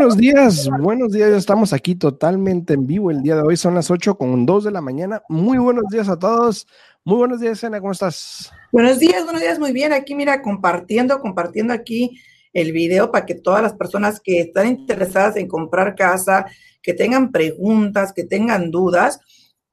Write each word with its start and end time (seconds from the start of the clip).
buenos 0.00 0.16
días, 0.16 0.68
buenos 0.80 1.12
días, 1.12 1.30
estamos 1.30 1.72
aquí 1.72 1.94
totalmente 1.94 2.72
en 2.72 2.86
vivo 2.86 3.10
el 3.10 3.22
día 3.22 3.36
de 3.36 3.42
hoy, 3.42 3.56
son 3.56 3.74
las 3.74 3.90
8 3.90 4.16
con 4.16 4.46
2 4.46 4.64
de 4.64 4.70
la 4.70 4.80
mañana. 4.80 5.22
Muy 5.28 5.58
buenos 5.58 5.84
días 5.90 6.08
a 6.08 6.18
todos, 6.18 6.66
muy 7.04 7.18
buenos 7.18 7.38
días, 7.38 7.58
Sena, 7.58 7.80
¿cómo 7.80 7.92
estás? 7.92 8.50
Buenos 8.72 8.98
días, 8.98 9.22
buenos 9.24 9.42
días, 9.42 9.58
muy 9.58 9.72
bien, 9.72 9.92
aquí 9.92 10.14
mira, 10.14 10.40
compartiendo, 10.42 11.20
compartiendo 11.20 11.74
aquí 11.74 12.18
el 12.54 12.72
video 12.72 13.12
para 13.12 13.26
que 13.26 13.34
todas 13.34 13.62
las 13.62 13.74
personas 13.74 14.20
que 14.20 14.40
están 14.40 14.68
interesadas 14.68 15.36
en 15.36 15.46
comprar 15.46 15.94
casa, 15.94 16.46
que 16.82 16.94
tengan 16.94 17.30
preguntas, 17.30 18.12
que 18.12 18.24
tengan 18.24 18.70
dudas, 18.70 19.20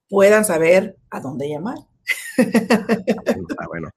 puedan 0.09 0.43
saber 0.43 0.97
a 1.09 1.21
dónde 1.21 1.47
llamar. 1.47 1.77
Bueno. 3.67 3.89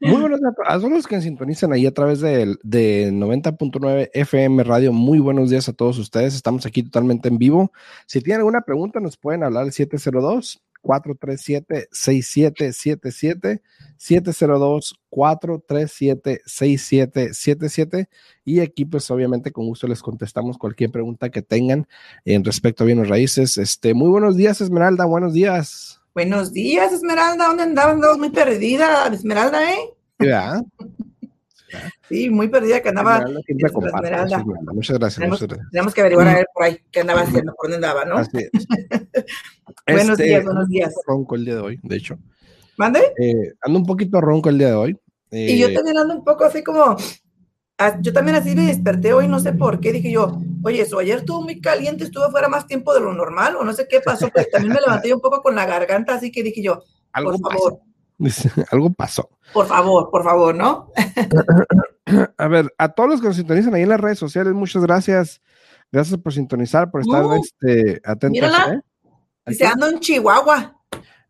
Muy 0.00 0.20
buenos 0.20 0.40
a 0.66 0.78
todos 0.78 0.90
los 0.90 1.06
que 1.06 1.20
sintonizan 1.20 1.72
ahí 1.72 1.86
a 1.86 1.94
través 1.94 2.20
de, 2.20 2.56
de 2.62 3.10
90.9 3.12 4.10
FM 4.12 4.64
Radio. 4.64 4.92
Muy 4.92 5.18
buenos 5.20 5.50
días 5.50 5.68
a 5.68 5.72
todos 5.72 5.98
ustedes. 5.98 6.34
Estamos 6.34 6.66
aquí 6.66 6.82
totalmente 6.82 7.28
en 7.28 7.38
vivo. 7.38 7.72
Si 8.06 8.20
tienen 8.20 8.40
alguna 8.40 8.62
pregunta, 8.62 9.00
nos 9.00 9.16
pueden 9.16 9.44
hablar 9.44 9.64
al 9.64 9.72
702 9.72 10.62
437 10.82 11.88
6777 11.92 13.62
702 13.96 15.00
437 15.08 16.42
6777 16.44 18.08
y 18.44 18.60
aquí 18.60 18.84
pues 18.84 19.10
obviamente 19.10 19.52
con 19.52 19.66
gusto 19.66 19.86
les 19.86 20.02
contestamos 20.02 20.58
cualquier 20.58 20.90
pregunta 20.90 21.30
que 21.30 21.42
tengan 21.42 21.86
en 22.24 22.44
respecto 22.44 22.82
a 22.82 22.86
bienes 22.86 23.08
raíces. 23.08 23.56
Este, 23.56 23.94
muy 23.94 24.08
buenos 24.08 24.36
días 24.36 24.60
Esmeralda, 24.60 25.04
buenos 25.04 25.32
días. 25.32 26.01
Buenos 26.14 26.52
días, 26.52 26.92
Esmeralda. 26.92 27.46
¿Dónde 27.46 27.62
andabas? 27.62 27.94
Andabas 27.94 28.18
muy 28.18 28.30
perdida, 28.30 29.06
Esmeralda, 29.08 29.72
¿eh? 29.72 29.78
¿verdad? 30.18 30.62
Sí, 32.06 32.28
muy 32.28 32.48
perdida 32.48 32.82
que 32.82 32.90
andaba. 32.90 33.24
Esmeralda. 33.46 34.44
Muchas 34.74 34.98
gracias. 34.98 35.14
Tenemos, 35.14 35.40
muchas 35.40 35.48
gracias. 35.48 35.70
tenemos 35.70 35.94
que 35.94 36.00
averiguar 36.02 36.28
a 36.28 36.34
ver 36.34 36.46
por 36.52 36.64
ahí 36.64 36.78
qué 36.90 37.00
andaba 37.00 37.22
haciendo, 37.22 37.54
por 37.54 37.70
dónde 37.70 37.86
andaba, 37.86 38.04
¿no? 38.04 38.16
Así 38.16 38.36
es. 38.36 38.50
buenos 39.86 40.10
Este, 40.10 40.24
días, 40.24 40.44
buenos 40.44 40.68
días. 40.68 40.94
Ronco 41.06 41.34
el 41.34 41.46
día 41.46 41.54
de 41.54 41.60
hoy, 41.62 41.80
de 41.82 41.96
hecho. 41.96 42.18
¿Mande? 42.76 43.00
Eh, 43.18 43.54
ando 43.62 43.78
un 43.78 43.86
poquito 43.86 44.20
ronco 44.20 44.50
el 44.50 44.58
día 44.58 44.68
de 44.68 44.74
hoy. 44.74 44.98
Y 45.30 45.58
yo 45.58 45.68
Eh, 45.68 45.72
también 45.74 45.96
ando 45.96 46.14
un 46.16 46.24
poco 46.24 46.44
así 46.44 46.62
como. 46.62 46.94
Yo 48.02 48.12
también 48.12 48.36
así 48.36 48.54
me 48.54 48.66
desperté 48.66 49.14
hoy, 49.14 49.26
no 49.26 49.40
sé 49.40 49.54
por 49.54 49.80
qué. 49.80 49.92
Dije 49.92 50.12
yo, 50.12 50.42
oye, 50.64 50.82
eso 50.82 50.98
ayer 50.98 51.18
estuvo 51.18 51.42
muy 51.42 51.60
caliente, 51.60 52.04
estuvo 52.04 52.30
fuera 52.30 52.48
más 52.48 52.66
tiempo 52.66 52.92
de 52.94 53.00
lo 53.00 53.12
normal, 53.12 53.56
o 53.56 53.64
no 53.64 53.72
sé 53.72 53.86
qué 53.88 54.00
pasó, 54.00 54.28
pero 54.32 54.46
también 54.52 54.74
me 54.74 54.80
levanté 54.80 55.12
un 55.14 55.20
poco 55.20 55.42
con 55.42 55.54
la 55.54 55.66
garganta, 55.66 56.14
así 56.14 56.30
que 56.30 56.42
dije 56.42 56.62
yo, 56.62 56.82
algo 57.12 57.32
por 57.38 57.52
favor, 57.52 57.78
pasó. 58.18 58.48
algo 58.70 58.92
pasó. 58.92 59.30
por 59.52 59.66
favor, 59.66 60.10
por 60.10 60.22
favor, 60.24 60.54
¿no? 60.54 60.90
A 62.36 62.48
ver, 62.48 62.72
a 62.78 62.88
todos 62.88 63.08
los 63.08 63.20
que 63.20 63.28
nos 63.28 63.36
sintonizan 63.36 63.74
ahí 63.74 63.82
en 63.82 63.88
las 63.88 64.00
redes 64.00 64.18
sociales, 64.18 64.52
muchas 64.52 64.82
gracias. 64.82 65.40
Gracias 65.90 66.18
por 66.20 66.32
sintonizar, 66.32 66.90
por 66.90 67.00
estar 67.02 67.24
Uh, 67.24 67.34
este, 67.34 68.00
atentos. 68.04 68.30
mírala. 68.32 68.74
¿eh? 68.74 68.80
Dice, 69.46 69.66
ando 69.66 69.86
en 69.88 70.00
Chihuahua, 70.00 70.76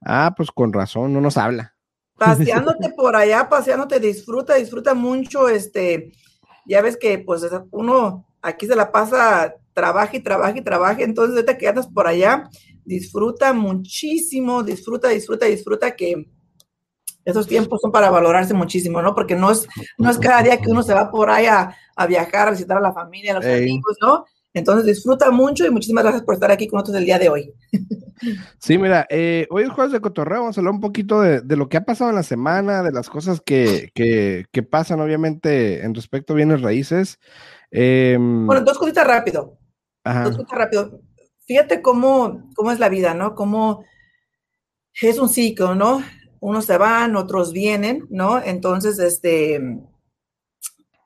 Ah, 0.04 0.32
pues 0.36 0.50
con 0.50 0.72
razón, 0.72 1.12
no 1.12 1.20
nos 1.20 1.36
habla. 1.36 1.74
paseándote 2.16 2.88
por 2.96 3.14
allá, 3.16 3.48
paseándote, 3.48 4.00
disfruta, 4.00 4.54
disfruta 4.54 4.94
mucho, 4.94 5.48
este, 5.48 6.12
ya 6.66 6.80
ves 6.80 6.96
que 6.96 7.18
pues 7.18 7.42
uno 7.70 8.26
aquí 8.42 8.66
se 8.66 8.76
la 8.76 8.92
pasa, 8.92 9.54
trabaja 9.72 10.16
y 10.16 10.20
trabaja 10.20 10.58
y 10.58 10.62
trabaja, 10.62 11.02
entonces 11.02 11.34
ahorita 11.34 11.56
que 11.56 11.68
andas 11.68 11.86
por 11.86 12.06
allá, 12.06 12.50
disfruta 12.84 13.52
muchísimo, 13.52 14.62
disfruta, 14.62 15.08
disfruta, 15.08 15.46
disfruta 15.46 15.96
que 15.96 16.28
esos 17.24 17.46
tiempos 17.46 17.80
son 17.80 17.92
para 17.92 18.10
valorarse 18.10 18.52
muchísimo, 18.52 19.00
¿no? 19.00 19.14
Porque 19.14 19.36
no 19.36 19.52
es, 19.52 19.66
no 19.96 20.10
es 20.10 20.18
cada 20.18 20.42
día 20.42 20.60
que 20.60 20.70
uno 20.70 20.82
se 20.82 20.92
va 20.92 21.10
por 21.10 21.30
ahí 21.30 21.46
a, 21.46 21.74
a 21.94 22.06
viajar, 22.06 22.48
a 22.48 22.50
visitar 22.50 22.76
a 22.78 22.80
la 22.80 22.92
familia, 22.92 23.32
a 23.32 23.34
los 23.36 23.46
amigos, 23.46 23.96
¿no? 24.00 24.24
Entonces 24.54 24.84
disfruta 24.84 25.30
mucho 25.30 25.64
y 25.64 25.70
muchísimas 25.70 26.04
gracias 26.04 26.24
por 26.24 26.34
estar 26.34 26.50
aquí 26.50 26.66
con 26.66 26.78
nosotros 26.78 26.98
el 26.98 27.06
día 27.06 27.18
de 27.18 27.28
hoy. 27.28 27.54
Sí, 28.60 28.78
mira, 28.78 29.06
eh, 29.10 29.48
hoy 29.50 29.64
es 29.64 29.70
jueves 29.70 29.92
de 29.92 30.00
cotorreo, 30.00 30.42
vamos 30.42 30.56
a 30.56 30.60
hablar 30.60 30.74
un 30.74 30.80
poquito 30.80 31.20
de, 31.20 31.40
de 31.40 31.56
lo 31.56 31.68
que 31.68 31.76
ha 31.76 31.84
pasado 31.84 32.10
en 32.10 32.16
la 32.16 32.22
semana, 32.22 32.82
de 32.82 32.92
las 32.92 33.08
cosas 33.08 33.40
que, 33.44 33.90
que, 33.94 34.44
que 34.52 34.62
pasan, 34.62 35.00
obviamente, 35.00 35.82
en 35.82 35.94
respecto 35.94 36.32
a 36.32 36.36
bienes 36.36 36.60
raíces. 36.60 37.18
Em, 37.72 38.46
Bueno, 38.46 38.62
dos 38.64 38.78
cositas 38.78 39.06
rápido. 39.06 39.58
ajá. 40.04 40.24
Dos 40.24 40.36
cosas 40.36 40.58
rápido. 40.58 41.00
Fíjate 41.46 41.82
cómo, 41.82 42.50
cómo 42.54 42.70
es 42.70 42.78
la 42.78 42.88
vida, 42.88 43.14
¿no? 43.14 43.34
Cómo 43.34 43.84
es 45.00 45.18
un 45.18 45.28
ciclo, 45.28 45.74
¿no? 45.74 46.02
Unos 46.40 46.66
se 46.66 46.76
van, 46.76 47.16
otros 47.16 47.52
vienen, 47.52 48.06
¿no? 48.10 48.40
Entonces, 48.42 48.98
este, 48.98 49.60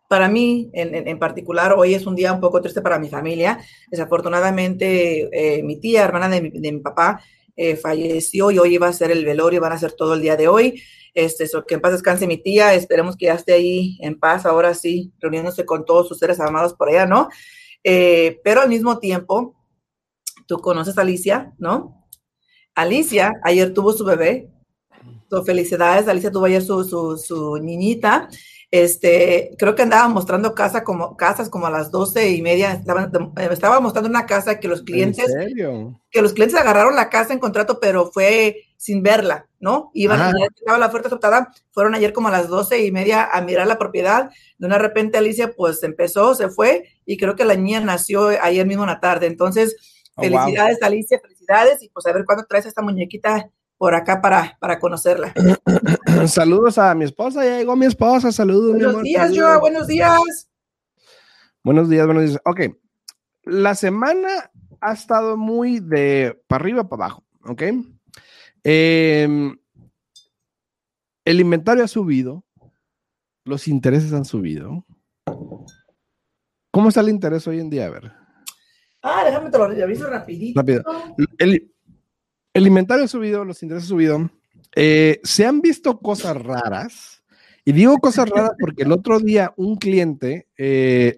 para 0.09 0.29
mí, 0.29 0.71
en, 0.73 0.95
en- 0.95 1.09
en 1.09 1.19
particular, 1.19 1.73
hoy 1.77 1.95
es 1.95 2.07
un 2.07 2.15
día 2.17 2.33
un 2.33 2.41
poco 2.41 2.61
triste 2.61 2.81
para 2.83 2.99
mi 2.99 3.09
familia. 3.09 3.59
Desafortunadamente, 3.91 5.29
eh, 5.59 5.63
mi 5.63 5.81
tía, 5.81 6.05
hermana 6.05 6.29
de 6.29 6.43
mi, 6.43 6.51
de 6.51 6.73
mi 6.73 6.81
papá, 6.81 7.21
eh, 7.57 7.77
falleció 7.77 8.51
y 8.51 8.59
hoy 8.59 8.75
iba 8.75 8.87
a 8.87 8.93
ser 8.93 9.11
el 9.11 9.25
velorio, 9.25 9.61
van 9.61 9.73
a 9.73 9.79
ser 9.79 9.93
todo 9.93 10.15
el 10.15 10.21
día 10.21 10.37
de 10.37 10.49
hoy. 10.49 10.83
Este, 11.15 11.47
so, 11.49 11.65
que 11.65 11.75
en 11.77 11.81
paz 11.81 11.93
descanse 11.93 12.27
mi 12.27 12.37
tía, 12.37 12.75
esperemos 12.75 13.17
que 13.17 13.27
ya 13.27 13.35
esté 13.35 13.55
ahí 13.55 13.97
en 14.03 14.19
paz, 14.19 14.45
ahora 14.45 14.75
sí, 14.75 15.13
reuniéndose 15.19 15.65
con 15.65 15.87
todos 15.87 16.09
sus 16.09 16.19
seres 16.19 16.39
amados 16.41 16.75
por 16.75 16.91
allá, 16.91 17.07
¿no? 17.07 17.31
Eh, 17.83 18.39
pero 18.45 18.61
al 18.61 18.69
mismo 18.69 18.99
tiempo, 18.99 19.55
tú 20.47 20.59
conoces 20.59 20.99
a 20.99 21.01
Alicia, 21.01 21.55
¿no? 21.59 22.07
Alicia 22.75 23.33
ayer 23.43 23.73
tuvo 23.73 23.93
su 23.93 24.05
bebé. 24.05 24.51
So, 25.31 25.43
felicidades, 25.43 26.07
Alicia 26.07 26.31
tuvo 26.31 26.45
ayer 26.45 26.63
su, 26.63 26.85
su, 26.85 27.17
su 27.17 27.57
niñita. 27.57 28.29
Este, 28.83 29.51
creo 29.59 29.75
que 29.75 29.83
andaba 29.83 30.09
mostrando 30.09 30.55
casa 30.55 30.85
como, 30.85 31.17
casas 31.17 31.49
como 31.49 31.67
a 31.67 31.71
las 31.71 31.91
doce 31.91 32.31
y 32.31 32.43
media. 32.43 32.73
Estaba, 32.73 33.11
estaba 33.51 33.81
mostrando 33.81 34.09
una 34.11 34.27
casa 34.27 34.59
que 34.59 34.69
los 34.69 34.83
clientes, 34.83 35.27
¿En 35.29 35.41
serio? 35.41 36.01
que 36.11 36.23
los 36.23 36.33
clientes 36.33 36.59
agarraron 36.59 36.97
la 36.97 37.09
casa 37.11 37.33
en 37.33 37.39
contrato, 37.39 37.79
pero 37.81 38.11
fue 38.13 38.65
sin 38.77 39.03
verla, 39.03 39.47
¿no? 39.61 39.91
Iban 39.95 40.35
estaba 40.57 40.79
la 40.79 40.87
oferta 40.87 41.09
aceptada, 41.09 41.53
fueron 41.73 41.95
ayer 41.95 42.13
como 42.13 42.29
a 42.29 42.31
las 42.31 42.49
doce 42.49 42.85
y 42.85 42.93
media 42.93 43.25
a 43.25 43.41
mirar 43.41 43.67
la 43.67 43.79
propiedad. 43.79 44.31
De 44.59 44.67
una 44.67 44.79
repente 44.79 45.19
Alicia 45.19 45.53
pues 45.57 45.83
empezó, 45.83 46.35
se 46.35 46.49
fue 46.49 46.85
y 47.05 47.17
creo 47.17 47.37
que 47.37 47.45
la 47.45 47.55
niña 47.55 47.81
nació 47.81 48.29
ayer 48.29 48.67
mismo 48.67 48.83
en 48.85 48.91
la 48.91 49.01
tarde. 49.01 49.27
Entonces, 49.27 49.77
Oh, 50.17 50.23
wow. 50.23 50.31
felicidades 50.31 50.83
Alicia, 50.83 51.21
felicidades 51.21 51.83
y 51.83 51.91
pues 51.91 52.07
a 52.07 52.13
ver 52.13 52.25
cuándo 52.25 52.47
traes 52.49 52.65
esta 52.67 52.81
muñequita 52.81 53.51
por 53.77 53.95
acá 53.95 54.23
para, 54.23 54.57
para 54.61 54.79
conocerla. 54.79 55.35
Saludos 56.29 56.79
a 56.79 56.95
mi 56.95 57.05
esposa, 57.05 57.45
ya 57.45 57.59
llegó 57.59 57.77
mi 57.77 57.87
esposa, 57.87 58.33
saludos. 58.33 58.73
mi 58.75 58.79
Buenos 58.81 58.91
amor, 58.95 59.05
días, 59.05 59.23
saludos. 59.29 59.45
Joa, 59.45 59.59
buenos 59.59 59.87
días. 59.87 60.51
Buenos 61.65 61.89
días, 61.89 62.07
buenos 62.07 62.25
días. 62.25 62.41
Ok, 62.45 62.61
la 63.45 63.75
semana 63.75 64.51
ha 64.81 64.93
estado 64.93 65.37
muy 65.37 65.81
de 65.81 66.41
para 66.47 66.63
arriba, 66.63 66.89
para 66.89 67.05
abajo, 67.07 67.25
¿ok? 67.45 67.63
Em, 68.63 69.59
el 71.25 71.41
inventario 71.41 71.85
ha 71.85 71.89
subido, 71.89 72.45
los 73.45 73.67
intereses 73.69 74.13
han 74.13 74.25
subido. 74.25 74.85
¿Cómo 76.71 76.89
está 76.89 77.01
el 77.01 77.09
interés 77.09 77.47
hoy 77.49 77.59
en 77.61 77.71
día? 77.71 77.87
A 77.87 77.91
ver, 77.91 78.13
Ah, 79.03 79.23
déjame 79.25 79.51
te 79.51 79.59
lo 79.59 79.69
reviso 79.69 80.09
rapidito. 80.09 80.61
rápido. 80.61 80.83
El, 81.39 81.73
el 82.55 82.67
inventario 82.67 83.05
ha 83.05 83.09
subido, 83.09 83.45
los 83.45 83.63
intereses 83.63 83.87
han 83.87 83.89
subido. 83.97 84.31
Eh, 84.79 85.21
se 85.25 85.47
han 85.47 85.63
visto 85.63 85.99
cosas 85.99 86.37
raras. 86.37 87.25
Y 87.65 87.73
digo 87.73 87.97
cosas 87.97 88.29
raras 88.29 88.53
porque 88.61 88.85
el 88.85 88.93
otro 88.93 89.19
día 89.19 89.53
un 89.57 89.77
cliente 89.77 90.47
eh, 90.57 91.17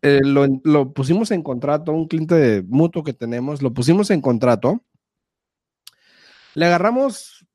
eh, 0.00 0.20
lo, 0.22 0.46
lo 0.64 0.92
pusimos 0.92 1.30
en 1.32 1.42
contrato, 1.42 1.92
un 1.92 2.08
cliente 2.08 2.36
de 2.36 2.62
mutuo 2.62 3.02
que 3.02 3.12
tenemos, 3.12 3.60
lo 3.60 3.74
pusimos 3.74 4.10
en 4.10 4.22
contrato. 4.22 4.82
Le 6.54 6.66
agarramos 6.66 7.46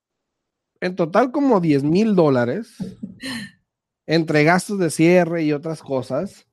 en 0.82 0.96
total 0.96 1.32
como 1.32 1.60
10 1.60 1.84
mil 1.84 2.16
dólares 2.16 2.76
entre 4.06 4.44
gastos 4.44 4.78
de 4.80 4.92
cierre 4.92 5.44
y 5.44 5.54
otras 5.54 5.82
cosas. 5.82 6.46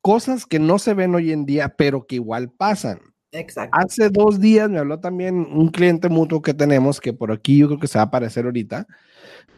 Cosas 0.00 0.46
que 0.46 0.58
no 0.58 0.78
se 0.78 0.94
ven 0.94 1.14
hoy 1.14 1.32
en 1.32 1.46
día, 1.46 1.74
pero 1.76 2.06
que 2.06 2.14
igual 2.16 2.50
pasan. 2.50 3.00
Exacto. 3.32 3.76
Hace 3.78 4.08
dos 4.10 4.40
días 4.40 4.70
me 4.70 4.78
habló 4.78 5.00
también 5.00 5.36
un 5.36 5.68
cliente 5.68 6.08
mutuo 6.08 6.42
que 6.42 6.54
tenemos, 6.54 7.00
que 7.00 7.12
por 7.12 7.32
aquí 7.32 7.58
yo 7.58 7.66
creo 7.66 7.80
que 7.80 7.88
se 7.88 7.98
va 7.98 8.02
a 8.02 8.06
aparecer 8.06 8.44
ahorita, 8.44 8.86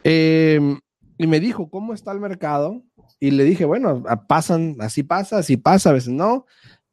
eh, 0.03 0.59
y 1.17 1.27
me 1.27 1.39
dijo, 1.39 1.69
¿cómo 1.69 1.93
está 1.93 2.11
el 2.11 2.19
mercado? 2.19 2.81
Y 3.19 3.31
le 3.31 3.43
dije, 3.43 3.65
bueno, 3.65 4.03
pasan, 4.27 4.77
así 4.79 5.03
pasa, 5.03 5.37
así 5.39 5.57
pasa, 5.57 5.89
a 5.89 5.93
veces 5.93 6.13
no. 6.13 6.45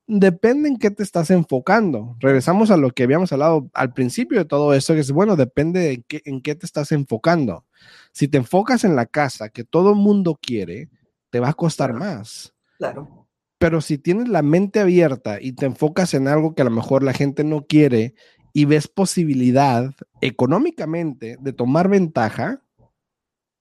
Depende 0.08 0.68
en 0.68 0.76
qué 0.78 0.90
te 0.90 1.02
estás 1.02 1.30
enfocando. 1.30 2.16
Regresamos 2.20 2.70
a 2.70 2.76
lo 2.76 2.90
que 2.90 3.04
habíamos 3.04 3.32
hablado 3.32 3.70
al 3.72 3.92
principio 3.92 4.38
de 4.38 4.44
todo 4.44 4.74
esto, 4.74 4.94
que 4.94 5.00
es, 5.00 5.12
bueno, 5.12 5.36
depende 5.36 5.80
de 5.80 6.02
qué, 6.02 6.22
en 6.24 6.40
qué 6.42 6.54
te 6.56 6.66
estás 6.66 6.92
enfocando. 6.92 7.64
Si 8.12 8.26
te 8.26 8.38
enfocas 8.38 8.84
en 8.84 8.96
la 8.96 9.06
casa 9.06 9.48
que 9.48 9.64
todo 9.64 9.94
mundo 9.94 10.38
quiere, 10.40 10.88
te 11.30 11.38
va 11.38 11.50
a 11.50 11.54
costar 11.54 11.92
más. 11.92 12.52
Claro. 12.78 13.25
Pero 13.58 13.80
si 13.80 13.98
tienes 13.98 14.28
la 14.28 14.42
mente 14.42 14.80
abierta 14.80 15.40
y 15.40 15.52
te 15.52 15.66
enfocas 15.66 16.14
en 16.14 16.28
algo 16.28 16.54
que 16.54 16.62
a 16.62 16.66
lo 16.66 16.70
mejor 16.70 17.02
la 17.02 17.12
gente 17.12 17.42
no 17.42 17.66
quiere 17.66 18.14
y 18.52 18.64
ves 18.64 18.88
posibilidad 18.88 19.90
económicamente 20.20 21.36
de 21.40 21.52
tomar 21.52 21.88
ventaja, 21.88 22.62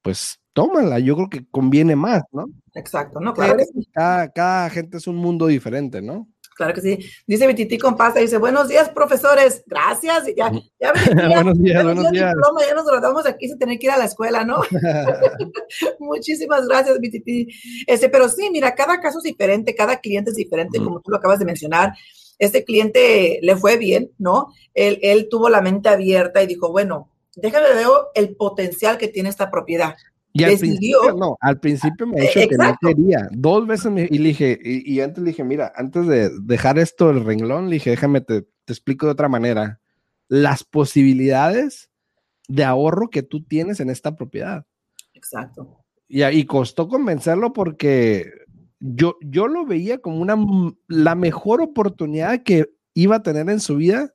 pues 0.01 0.39
tómala, 0.53 0.99
yo 0.99 1.15
creo 1.15 1.29
que 1.29 1.45
conviene 1.49 1.95
más, 1.95 2.23
¿no? 2.31 2.45
Exacto, 2.73 3.19
¿no? 3.19 3.33
Claro 3.33 3.57
cada, 3.93 4.31
cada 4.31 4.69
gente 4.69 4.97
es 4.97 5.07
un 5.07 5.17
mundo 5.17 5.47
diferente, 5.47 6.01
¿no? 6.01 6.27
Claro 6.55 6.73
que 6.73 6.79
sí. 6.79 6.99
Dice 7.27 7.47
Vititi 7.47 7.77
Compasa, 7.77 8.21
dice, 8.21 8.37
buenos 8.37 8.69
días, 8.69 8.87
profesores. 8.89 9.61
Gracias. 9.67 10.23
Ya, 10.37 10.49
ya, 10.79 10.93
buenos 11.33 11.57
días, 11.61 11.83
buenos 11.83 12.11
días. 12.11 12.33
ya 12.65 12.73
nos 12.73 12.85
graduamos 12.85 13.25
aquí 13.25 13.49
sin 13.49 13.59
tener 13.59 13.77
que 13.77 13.87
ir 13.87 13.91
a 13.91 13.97
la 13.97 14.05
escuela, 14.05 14.45
¿no? 14.45 14.61
Muchísimas 15.99 16.65
gracias, 16.65 16.97
Vititi. 17.01 17.49
Este, 17.85 18.07
pero 18.07 18.29
sí, 18.29 18.49
mira, 18.51 18.73
cada 18.73 19.01
caso 19.01 19.17
es 19.17 19.25
diferente, 19.25 19.75
cada 19.75 19.99
cliente 19.99 20.29
es 20.29 20.37
diferente, 20.37 20.79
como 20.79 21.01
tú 21.01 21.11
lo 21.11 21.17
acabas 21.17 21.39
de 21.39 21.45
mencionar. 21.45 21.93
Este 22.39 22.63
cliente 22.63 23.39
le 23.41 23.57
fue 23.57 23.75
bien, 23.75 24.11
¿no? 24.17 24.47
Él, 24.73 24.99
él 25.01 25.27
tuvo 25.29 25.49
la 25.49 25.59
mente 25.59 25.89
abierta 25.89 26.41
y 26.41 26.47
dijo, 26.47 26.71
bueno, 26.71 27.09
déjame 27.35 27.73
ver 27.73 27.87
el 28.13 28.33
potencial 28.37 28.97
que 28.97 29.09
tiene 29.09 29.27
esta 29.27 29.51
propiedad. 29.51 29.95
Y 30.37 30.43
al 30.43 30.57
principio, 30.57 31.15
no, 31.17 31.37
al 31.39 31.61
principio 31.61 32.05
me 32.05 32.19
ha 32.19 32.23
dicho 32.23 32.41
que 32.49 32.57
no 32.57 32.75
quería. 32.81 33.29
Dos 33.31 33.65
veces 33.65 33.89
me, 33.89 34.05
y 34.11 34.17
le 34.17 34.27
dije, 34.27 34.59
y, 34.61 34.99
antes 34.99 35.23
le 35.23 35.29
dije, 35.29 35.45
mira, 35.45 35.71
antes 35.77 36.05
de 36.07 36.29
dejar 36.41 36.77
esto 36.77 37.09
el 37.09 37.23
renglón, 37.23 37.69
le 37.69 37.75
dije, 37.75 37.91
déjame, 37.91 38.19
te, 38.19 38.41
te 38.41 38.73
explico 38.73 39.05
de 39.05 39.13
otra 39.13 39.29
manera. 39.29 39.79
Las 40.27 40.65
posibilidades 40.65 41.89
de 42.49 42.65
ahorro 42.65 43.09
que 43.09 43.23
tú 43.23 43.45
tienes 43.45 43.79
en 43.79 43.89
esta 43.89 44.17
propiedad. 44.17 44.65
Exacto. 45.13 45.85
Y, 46.09 46.21
y 46.25 46.43
costó 46.43 46.89
convencerlo 46.89 47.53
porque 47.53 48.29
yo, 48.81 49.15
yo 49.21 49.47
lo 49.47 49.65
veía 49.65 49.99
como 49.99 50.19
una, 50.19 50.35
la 50.89 51.15
mejor 51.15 51.61
oportunidad 51.61 52.43
que 52.43 52.69
iba 52.93 53.15
a 53.15 53.23
tener 53.23 53.49
en 53.49 53.61
su 53.61 53.77
vida 53.77 54.13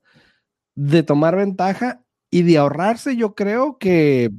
de 0.74 1.02
tomar 1.02 1.34
ventaja 1.34 2.04
y 2.30 2.42
de 2.42 2.58
ahorrarse, 2.58 3.16
yo 3.16 3.34
creo 3.34 3.78
que 3.78 4.30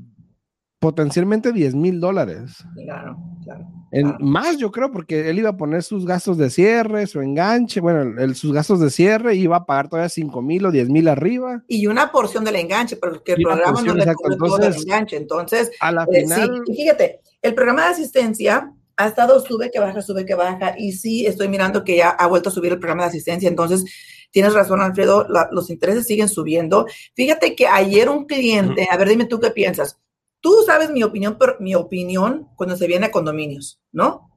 potencialmente 0.81 1.53
10 1.53 1.75
mil 1.75 1.99
dólares. 1.99 2.55
Claro, 2.73 3.15
claro, 3.43 3.67
En, 3.91 4.15
Más 4.19 4.57
yo 4.57 4.71
creo, 4.71 4.91
porque 4.91 5.29
él 5.29 5.37
iba 5.37 5.51
a 5.51 5.55
poner 5.55 5.83
sus 5.83 6.07
gastos 6.07 6.39
de 6.39 6.49
cierre, 6.49 7.05
su 7.05 7.21
enganche, 7.21 7.79
bueno, 7.79 8.19
el, 8.19 8.33
sus 8.33 8.51
gastos 8.51 8.79
de 8.79 8.89
cierre, 8.89 9.35
iba 9.35 9.57
a 9.57 9.65
pagar 9.67 9.89
todavía 9.89 10.09
5 10.09 10.41
mil 10.41 10.65
o 10.65 10.71
10 10.71 10.89
mil 10.89 11.07
arriba. 11.07 11.63
Y 11.67 11.85
una 11.85 12.11
porción 12.11 12.43
del 12.43 12.55
enganche, 12.55 12.95
porque 12.95 13.33
el 13.33 13.43
programa 13.43 13.79
no 13.79 13.93
le 13.93 14.11
cubre 14.15 14.37
todo 14.37 14.57
el 14.57 14.73
enganche. 14.73 15.17
Entonces, 15.17 15.69
a 15.79 15.91
la 15.91 16.07
eh, 16.11 16.23
final... 16.23 16.63
sí, 16.65 16.73
fíjate, 16.73 17.19
el 17.43 17.53
programa 17.53 17.83
de 17.83 17.89
asistencia 17.89 18.73
ha 18.97 19.07
estado 19.07 19.39
sube 19.39 19.69
que 19.69 19.79
baja, 19.79 20.01
sube 20.01 20.25
que 20.25 20.33
baja, 20.33 20.73
y 20.75 20.93
sí 20.93 21.27
estoy 21.27 21.47
mirando 21.47 21.83
que 21.83 21.97
ya 21.97 22.09
ha 22.09 22.25
vuelto 22.25 22.49
a 22.49 22.51
subir 22.51 22.71
el 22.71 22.79
programa 22.79 23.03
de 23.03 23.09
asistencia, 23.09 23.47
entonces 23.47 23.85
tienes 24.31 24.53
razón, 24.53 24.81
Alfredo, 24.81 25.27
los 25.51 25.69
intereses 25.69 26.07
siguen 26.07 26.27
subiendo. 26.29 26.87
Fíjate 27.13 27.55
que 27.55 27.67
ayer 27.67 28.09
un 28.09 28.25
cliente, 28.25 28.87
a 28.89 28.97
ver, 28.97 29.09
dime 29.09 29.25
tú 29.25 29.39
qué 29.39 29.51
piensas, 29.51 29.99
Tú 30.41 30.63
sabes 30.65 30.89
mi 30.91 31.03
opinión, 31.03 31.37
pero 31.39 31.55
mi 31.59 31.75
opinión 31.75 32.49
cuando 32.55 32.75
se 32.75 32.87
viene 32.87 33.05
a 33.05 33.11
condominios, 33.11 33.79
¿no? 33.91 34.31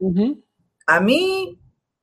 A 0.86 1.00
mí, 1.00 1.58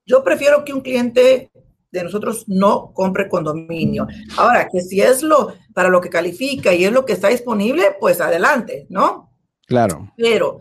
yo 0.05 0.23
prefiero 0.23 0.65
que 0.65 0.73
un 0.73 0.81
cliente 0.81 1.51
de 1.91 2.03
nosotros 2.03 2.45
no 2.47 2.93
compre 2.93 3.29
condominio. 3.29 4.07
Ahora, 4.37 4.67
que 4.71 4.81
si 4.81 5.01
es 5.01 5.21
lo 5.23 5.53
para 5.73 5.89
lo 5.89 6.01
que 6.01 6.09
califica 6.09 6.73
y 6.73 6.85
es 6.85 6.91
lo 6.91 7.05
que 7.05 7.13
está 7.13 7.27
disponible, 7.27 7.95
pues 7.99 8.21
adelante, 8.21 8.87
¿no? 8.89 9.31
Claro. 9.67 10.11
Pero 10.17 10.59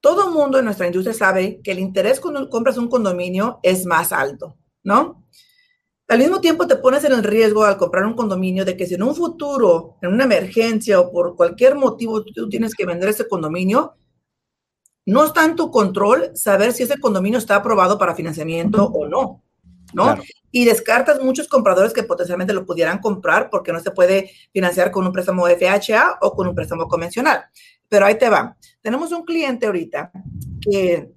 todo 0.00 0.28
el 0.28 0.34
mundo 0.34 0.58
en 0.58 0.66
nuestra 0.66 0.86
industria 0.86 1.14
sabe 1.14 1.60
que 1.62 1.72
el 1.72 1.78
interés 1.78 2.20
cuando 2.20 2.48
compras 2.50 2.76
un 2.76 2.88
condominio 2.88 3.60
es 3.62 3.86
más 3.86 4.12
alto, 4.12 4.58
¿no? 4.82 5.23
Al 6.08 6.18
mismo 6.18 6.40
tiempo 6.40 6.66
te 6.66 6.76
pones 6.76 7.02
en 7.04 7.12
el 7.12 7.24
riesgo 7.24 7.64
al 7.64 7.78
comprar 7.78 8.04
un 8.04 8.14
condominio 8.14 8.64
de 8.64 8.76
que 8.76 8.86
si 8.86 8.94
en 8.94 9.02
un 9.02 9.14
futuro, 9.14 9.96
en 10.02 10.12
una 10.12 10.24
emergencia 10.24 11.00
o 11.00 11.10
por 11.10 11.34
cualquier 11.34 11.76
motivo 11.76 12.22
tú 12.24 12.48
tienes 12.48 12.74
que 12.74 12.84
vender 12.84 13.08
ese 13.08 13.26
condominio, 13.26 13.96
no 15.06 15.24
está 15.24 15.44
en 15.44 15.56
tu 15.56 15.70
control 15.70 16.30
saber 16.34 16.72
si 16.72 16.82
ese 16.82 16.98
condominio 16.98 17.38
está 17.38 17.56
aprobado 17.56 17.98
para 17.98 18.14
financiamiento 18.14 18.84
o 18.84 19.06
no, 19.06 19.42
¿no? 19.94 20.16
Y 20.50 20.66
descartas 20.66 21.22
muchos 21.22 21.48
compradores 21.48 21.92
que 21.92 22.04
potencialmente 22.04 22.52
lo 22.52 22.66
pudieran 22.66 22.98
comprar 22.98 23.48
porque 23.50 23.72
no 23.72 23.80
se 23.80 23.90
puede 23.90 24.30
financiar 24.52 24.90
con 24.90 25.06
un 25.06 25.12
préstamo 25.12 25.46
FHA 25.46 26.18
o 26.20 26.34
con 26.34 26.46
un 26.48 26.54
préstamo 26.54 26.86
convencional. 26.86 27.44
Pero 27.88 28.06
ahí 28.06 28.16
te 28.16 28.28
va. 28.28 28.56
Tenemos 28.80 29.10
un 29.12 29.24
cliente 29.24 29.66
ahorita 29.66 30.12
que, 30.60 31.12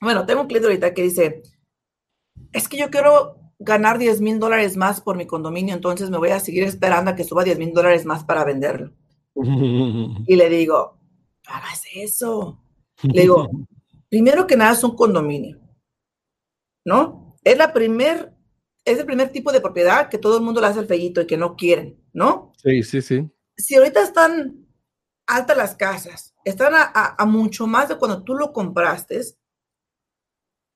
bueno, 0.00 0.26
tengo 0.26 0.42
un 0.42 0.46
cliente 0.46 0.68
ahorita 0.68 0.94
que 0.94 1.02
dice, 1.02 1.42
es 2.52 2.68
que 2.68 2.76
yo 2.76 2.90
quiero 2.90 3.41
ganar 3.64 3.98
10 3.98 4.20
mil 4.20 4.38
dólares 4.38 4.76
más 4.76 5.00
por 5.00 5.16
mi 5.16 5.26
condominio, 5.26 5.74
entonces 5.74 6.10
me 6.10 6.18
voy 6.18 6.30
a 6.30 6.40
seguir 6.40 6.64
esperando 6.64 7.10
a 7.10 7.14
que 7.14 7.24
suba 7.24 7.44
10 7.44 7.58
mil 7.58 7.72
dólares 7.72 8.04
más 8.04 8.24
para 8.24 8.44
venderlo. 8.44 8.92
y 9.34 10.36
le 10.36 10.48
digo, 10.48 10.98
hagas 11.46 11.82
eso. 11.94 12.60
Le 13.02 13.22
digo, 13.22 13.48
primero 14.08 14.46
que 14.46 14.56
nada 14.56 14.72
es 14.72 14.84
un 14.84 14.94
condominio, 14.94 15.60
¿no? 16.84 17.36
Es 17.42 17.56
la 17.56 17.72
primer, 17.72 18.34
es 18.84 18.98
el 18.98 19.06
primer 19.06 19.30
tipo 19.30 19.50
de 19.50 19.60
propiedad 19.60 20.08
que 20.08 20.18
todo 20.18 20.36
el 20.36 20.44
mundo 20.44 20.60
le 20.60 20.68
hace 20.68 20.80
el 20.80 20.86
fellito 20.86 21.20
y 21.20 21.26
que 21.26 21.36
no 21.36 21.56
quieren, 21.56 22.00
¿no? 22.12 22.52
Sí, 22.62 22.82
sí, 22.82 23.02
sí. 23.02 23.28
Si 23.56 23.74
ahorita 23.74 24.02
están 24.02 24.66
altas 25.26 25.56
las 25.56 25.74
casas, 25.74 26.34
están 26.44 26.74
a, 26.74 26.90
a 27.18 27.26
mucho 27.26 27.66
más 27.66 27.88
de 27.88 27.96
cuando 27.96 28.22
tú 28.22 28.34
lo 28.34 28.52
compraste, 28.52 29.20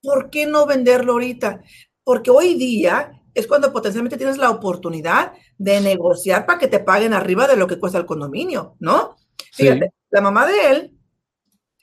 ¿por 0.03 0.31
qué 0.31 0.47
no 0.47 0.67
venderlo 0.67 1.13
ahorita? 1.13 1.63
Porque 2.07 2.31
hoy 2.31 2.55
día 2.55 3.21
es 3.35 3.49
cuando 3.49 3.73
potencialmente 3.73 4.17
tienes 4.17 4.39
la 4.39 4.51
oportunidad 4.51 5.33
de 5.59 5.81
negociar 5.81 6.47
para 6.47 6.61
que 6.61 6.69
te 6.69 6.79
paguen 6.79 7.13
arriba 7.13 7.49
de 7.49 7.57
lo 7.57 7.67
que 7.67 7.81
cuesta 7.81 7.99
el 7.99 8.07
condominio, 8.07 8.77
¿no? 8.79 9.17
Fíjate, 9.53 9.93
la 10.11 10.21
mamá 10.21 10.47
de 10.47 10.71
él 10.71 10.97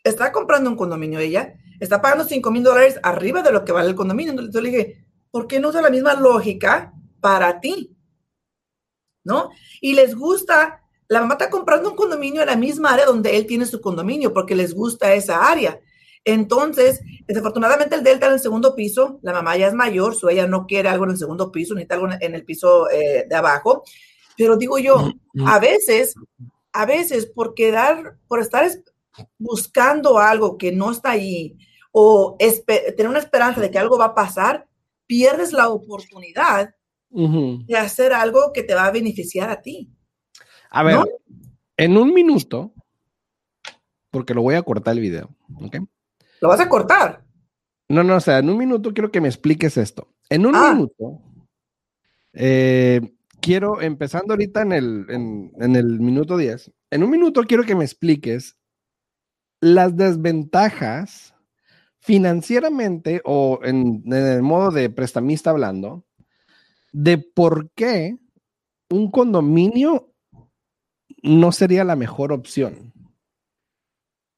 está 0.01 0.31
comprando 0.31 0.69
un 0.69 0.77
condominio, 0.77 1.19
ella 1.19 1.55
está 1.77 2.01
pagando 2.01 2.23
5 2.23 2.51
mil 2.51 2.63
dólares 2.63 3.01
arriba 3.03 3.41
de 3.41 3.51
lo 3.51 3.65
que 3.65 3.73
vale 3.73 3.89
el 3.89 3.95
condominio. 3.95 4.31
Entonces 4.31 4.53
yo 4.53 4.61
le 4.61 4.69
dije, 4.69 5.05
¿por 5.29 5.45
qué 5.45 5.59
no 5.59 5.67
usa 5.67 5.81
la 5.81 5.89
misma 5.89 6.13
lógica 6.13 6.93
para 7.19 7.59
ti? 7.59 7.93
¿No? 9.25 9.49
Y 9.81 9.91
les 9.91 10.15
gusta, 10.15 10.83
la 11.09 11.19
mamá 11.19 11.33
está 11.33 11.49
comprando 11.49 11.89
un 11.89 11.97
condominio 11.97 12.39
en 12.39 12.47
la 12.47 12.55
misma 12.55 12.93
área 12.93 13.07
donde 13.07 13.35
él 13.35 13.45
tiene 13.45 13.65
su 13.65 13.81
condominio 13.81 14.31
porque 14.31 14.55
les 14.55 14.73
gusta 14.73 15.13
esa 15.13 15.51
área. 15.51 15.81
Entonces, 16.25 17.01
desafortunadamente 17.27 17.95
el 17.95 18.03
Delta 18.03 18.27
en 18.27 18.33
el 18.33 18.39
segundo 18.39 18.75
piso, 18.75 19.19
la 19.23 19.33
mamá 19.33 19.57
ya 19.57 19.67
es 19.67 19.73
mayor, 19.73 20.15
su 20.15 20.29
ella 20.29 20.47
no 20.47 20.65
quiere 20.65 20.89
algo 20.89 21.03
en 21.05 21.11
el 21.11 21.17
segundo 21.17 21.51
piso, 21.51 21.73
necesita 21.73 21.95
algo 21.95 22.07
en 22.19 22.35
el 22.35 22.45
piso 22.45 22.89
eh, 22.89 23.25
de 23.27 23.35
abajo. 23.35 23.83
Pero 24.37 24.57
digo 24.57 24.79
yo, 24.79 25.11
a 25.45 25.59
veces, 25.59 26.15
a 26.71 26.85
veces 26.85 27.25
por 27.25 27.53
quedar, 27.53 28.17
por 28.27 28.39
estar 28.39 28.69
buscando 29.37 30.17
algo 30.17 30.57
que 30.57 30.71
no 30.71 30.91
está 30.91 31.11
ahí 31.11 31.57
o 31.91 32.35
tener 32.65 33.07
una 33.07 33.19
esperanza 33.19 33.61
de 33.61 33.69
que 33.69 33.77
algo 33.77 33.97
va 33.97 34.05
a 34.05 34.15
pasar, 34.15 34.67
pierdes 35.05 35.51
la 35.51 35.69
oportunidad 35.69 36.73
de 37.11 37.77
hacer 37.77 38.11
algo 38.11 38.51
que 38.51 38.63
te 38.63 38.73
va 38.73 38.85
a 38.85 38.91
beneficiar 38.91 39.51
a 39.51 39.61
ti. 39.61 39.91
A 40.71 40.81
ver, 40.81 40.97
en 41.77 41.97
un 41.97 42.11
minuto, 42.11 42.73
porque 44.09 44.33
lo 44.33 44.41
voy 44.41 44.55
a 44.55 44.63
cortar 44.63 44.95
el 44.95 45.01
video, 45.01 45.29
¿ok? 45.61 45.77
¿Lo 46.43 46.49
vas 46.49 46.59
a 46.59 46.67
cortar? 46.67 47.23
No, 47.87 48.03
no, 48.03 48.17
o 48.17 48.19
sea, 48.19 48.39
en 48.39 48.49
un 48.49 48.57
minuto 48.57 48.93
quiero 48.93 49.09
que 49.09 49.21
me 49.21 49.29
expliques 49.29 49.77
esto. 49.77 50.13
En 50.27 50.45
un 50.45 50.53
ah. 50.57 50.73
minuto, 50.73 51.21
eh, 52.33 52.99
quiero, 53.39 53.79
empezando 53.79 54.33
ahorita 54.33 54.63
en 54.63 54.73
el, 54.73 55.05
en, 55.07 55.75
el 55.77 56.01
minuto 56.01 56.35
10, 56.35 56.69
en 56.91 57.01
un 57.01 57.09
minuto 57.09 57.43
quiero 57.43 57.63
que 57.63 57.75
me 57.75 57.85
expliques 57.85 58.57
las 59.61 59.95
desventajas 59.95 61.33
financieramente 62.01 63.21
o 63.23 63.61
en, 63.63 64.03
en, 64.05 64.13
el 64.13 64.41
modo 64.41 64.71
de 64.71 64.89
prestamista 64.89 65.51
hablando, 65.51 66.03
de 66.91 67.19
por 67.19 67.71
qué 67.71 68.17
un 68.89 69.09
condominio 69.09 70.11
no 71.21 71.53
sería 71.53 71.85
la 71.85 71.95
mejor 71.95 72.33
opción. 72.33 72.91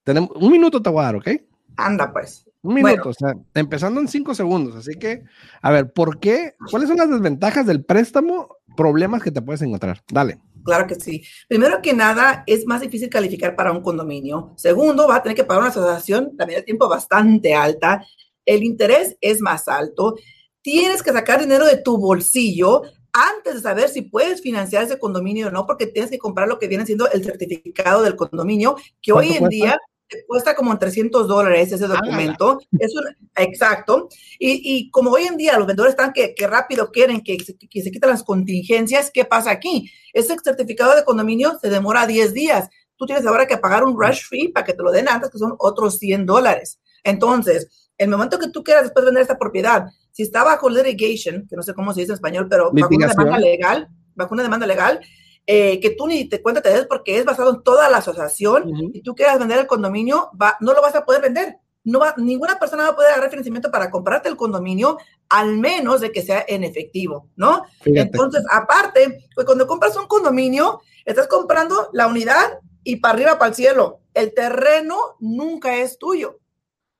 Tenemos, 0.03 0.29
un 0.35 0.51
minuto 0.51 0.83
te 0.83 0.89
voy 0.91 0.99
a 0.99 1.05
dar, 1.05 1.15
¿ok? 1.15 1.29
Anda, 1.77 2.11
pues. 2.11 2.45
Un 2.61 2.73
minuto, 2.73 3.09
o 3.09 3.13
sea, 3.13 3.35
empezando 3.53 4.01
en 4.01 4.07
cinco 4.07 4.33
segundos. 4.33 4.75
Así 4.75 4.97
que, 4.97 5.23
a 5.61 5.71
ver, 5.71 5.93
¿por 5.93 6.19
qué? 6.19 6.55
¿Cuáles 6.71 6.89
son 6.89 6.97
las 6.97 7.09
desventajas 7.09 7.65
del 7.67 7.85
préstamo? 7.85 8.57
Problemas 8.75 9.21
que 9.21 9.31
te 9.31 9.41
puedes 9.41 9.61
encontrar. 9.61 10.01
Dale. 10.11 10.39
Claro 10.63 10.87
que 10.87 10.95
sí. 10.95 11.23
Primero 11.47 11.79
que 11.83 11.93
nada, 11.93 12.43
es 12.47 12.65
más 12.65 12.81
difícil 12.81 13.07
calificar 13.07 13.55
para 13.55 13.71
un 13.71 13.81
condominio. 13.81 14.53
Segundo, 14.57 15.07
va 15.07 15.17
a 15.17 15.23
tener 15.23 15.35
que 15.35 15.43
pagar 15.43 15.61
una 15.61 15.69
asociación 15.69 16.35
también 16.35 16.61
de 16.61 16.65
tiempo 16.65 16.89
bastante 16.89 17.53
alta. 17.53 18.03
El 18.45 18.63
interés 18.63 19.15
es 19.21 19.41
más 19.41 19.67
alto. 19.67 20.15
Tienes 20.63 21.03
que 21.03 21.13
sacar 21.13 21.39
dinero 21.39 21.67
de 21.67 21.77
tu 21.77 21.99
bolsillo 21.99 22.81
antes 23.13 23.53
de 23.53 23.61
saber 23.61 23.89
si 23.89 24.01
puedes 24.01 24.41
financiar 24.41 24.83
ese 24.83 24.97
condominio 24.97 25.47
o 25.47 25.51
no, 25.51 25.67
porque 25.67 25.85
tienes 25.85 26.09
que 26.09 26.17
comprar 26.17 26.47
lo 26.47 26.57
que 26.57 26.67
viene 26.67 26.85
siendo 26.85 27.09
el 27.11 27.23
certificado 27.23 28.01
del 28.01 28.15
condominio, 28.15 28.75
que 29.01 29.13
hoy 29.13 29.33
en 29.33 29.47
día 29.47 29.79
cuesta 30.27 30.55
como 30.55 30.77
300 30.77 31.27
dólares 31.27 31.71
ese 31.71 31.87
documento. 31.87 32.59
Es 32.79 32.93
exacto. 33.37 34.09
Y, 34.39 34.89
como 34.91 35.11
hoy 35.11 35.23
en 35.23 35.37
día 35.37 35.57
los 35.57 35.67
vendedores 35.67 35.93
están 35.93 36.13
que, 36.13 36.35
rápido 36.47 36.91
quieren 36.91 37.21
que, 37.21 37.37
que, 37.37 37.81
se 37.81 37.91
quiten 37.91 38.09
las 38.09 38.23
contingencias, 38.23 39.11
¿qué 39.11 39.25
pasa 39.25 39.51
aquí? 39.51 39.89
Ese 40.13 40.35
certificado 40.43 40.95
de 40.95 41.03
condominio 41.03 41.57
se 41.61 41.69
demora 41.69 42.07
10 42.07 42.33
días. 42.33 42.69
tú 42.97 43.05
tienes 43.05 43.25
ahora 43.25 43.45
que 43.45 43.57
pagar 43.57 43.83
un 43.83 43.99
rush 43.99 44.27
fee 44.29 44.49
para 44.49 44.65
que 44.65 44.73
te 44.73 44.81
lo 44.81 44.91
den 44.91 45.09
antes, 45.09 45.29
que 45.29 45.37
son 45.37 45.55
otros 45.59 45.97
100 45.97 46.25
dólares. 46.25 46.79
Entonces, 47.03 47.89
el 47.97 48.09
momento 48.09 48.39
que 48.39 48.49
tú 48.49 48.63
quieras 48.63 48.83
después 48.83 49.05
vender 49.05 49.21
esta 49.21 49.37
propiedad, 49.37 49.85
si 50.11 50.23
está 50.23 50.43
bajo 50.43 50.69
litigation, 50.69 51.47
que 51.47 51.55
no 51.55 51.61
sé 51.61 51.73
cómo 51.73 51.93
se 51.93 52.01
dice 52.01 52.13
en 52.13 52.15
español, 52.15 52.47
pero 52.49 52.71
bajo 52.71 52.95
una 52.95 53.07
demanda 53.07 53.37
legal, 53.37 53.87
bajo 54.15 54.33
una 54.33 54.43
demanda 54.43 54.65
legal, 54.65 55.01
eh, 55.47 55.79
que 55.79 55.91
tú 55.91 56.07
ni 56.07 56.25
te 56.25 56.41
cuenta 56.41 56.61
te 56.61 56.69
des 56.69 56.87
porque 56.87 57.19
es 57.19 57.25
basado 57.25 57.51
en 57.51 57.63
toda 57.63 57.89
la 57.89 57.97
asociación 57.97 58.91
y 58.93 59.01
tú 59.01 59.13
quieras 59.13 59.37
vender 59.37 59.59
el 59.59 59.67
condominio, 59.67 60.31
va, 60.41 60.57
no 60.59 60.73
lo 60.73 60.81
vas 60.81 60.95
a 60.95 61.05
poder 61.05 61.21
vender. 61.21 61.57
No 61.83 61.99
va, 61.99 62.15
ninguna 62.17 62.57
persona 62.57 62.81
va 62.81 62.89
a 62.89 62.95
poder 62.95 63.11
agarrar 63.11 63.29
financiamiento 63.29 63.69
para 63.69 63.91
comprarte 63.91 64.27
el 64.27 64.35
condominio, 64.35 64.97
al 65.29 65.55
menos 65.57 66.01
de 66.01 66.11
que 66.11 66.23
sea 66.23 66.43
en 66.47 66.63
efectivo, 66.63 67.29
¿no? 67.35 67.61
Entonces, 67.83 68.43
aparte, 68.51 69.27
pues 69.35 69.45
cuando 69.45 69.67
compras 69.67 69.95
un 69.95 70.07
condominio, 70.07 70.81
estás 71.05 71.27
comprando 71.27 71.89
la 71.93 72.07
unidad 72.07 72.59
y 72.83 72.95
para 72.95 73.13
arriba, 73.13 73.37
para 73.37 73.49
el 73.49 73.55
cielo. 73.55 73.99
El 74.15 74.33
terreno 74.33 74.97
nunca 75.19 75.75
es 75.75 75.99
tuyo. 75.99 76.39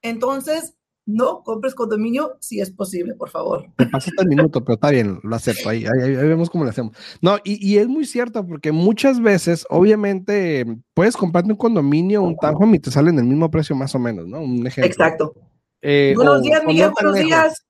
Entonces, 0.04 0.75
no 1.06 1.44
compres 1.44 1.76
condominio 1.76 2.38
si 2.40 2.60
es 2.60 2.72
posible, 2.72 3.14
por 3.16 3.30
favor. 3.30 3.68
Me 3.78 3.86
pasaste 3.88 4.22
el 4.22 4.28
minuto, 4.28 4.64
pero 4.64 4.76
está 4.76 4.90
bien, 4.90 5.20
lo 5.24 5.36
acepto. 5.36 5.70
Ahí, 5.70 5.86
ahí, 5.86 6.16
vemos 6.16 6.50
cómo 6.50 6.64
lo 6.64 6.70
hacemos. 6.70 6.96
No, 7.22 7.38
y, 7.44 7.66
y, 7.66 7.78
es 7.78 7.88
muy 7.88 8.06
cierto, 8.06 8.46
porque 8.46 8.72
muchas 8.72 9.22
veces, 9.22 9.66
obviamente, 9.70 10.66
puedes 10.94 11.16
comprarte 11.16 11.52
un 11.52 11.58
condominio, 11.58 12.22
un 12.22 12.36
townhome 12.38 12.78
y 12.78 12.80
te 12.80 12.92
sale 12.92 13.10
en 13.10 13.20
el 13.20 13.26
mismo 13.26 13.50
precio 13.52 13.76
más 13.76 13.94
o 13.96 14.00
menos, 14.00 14.28
¿no? 14.28 14.42
Un 14.42 14.66
ejemplo. 14.66 14.92
Exacto. 14.92 15.34
Eh, 15.82 16.14
buenos 16.16 16.42
días, 16.42 16.64
Miguel, 16.66 16.92
buenos 16.92 17.16
días 17.16 17.65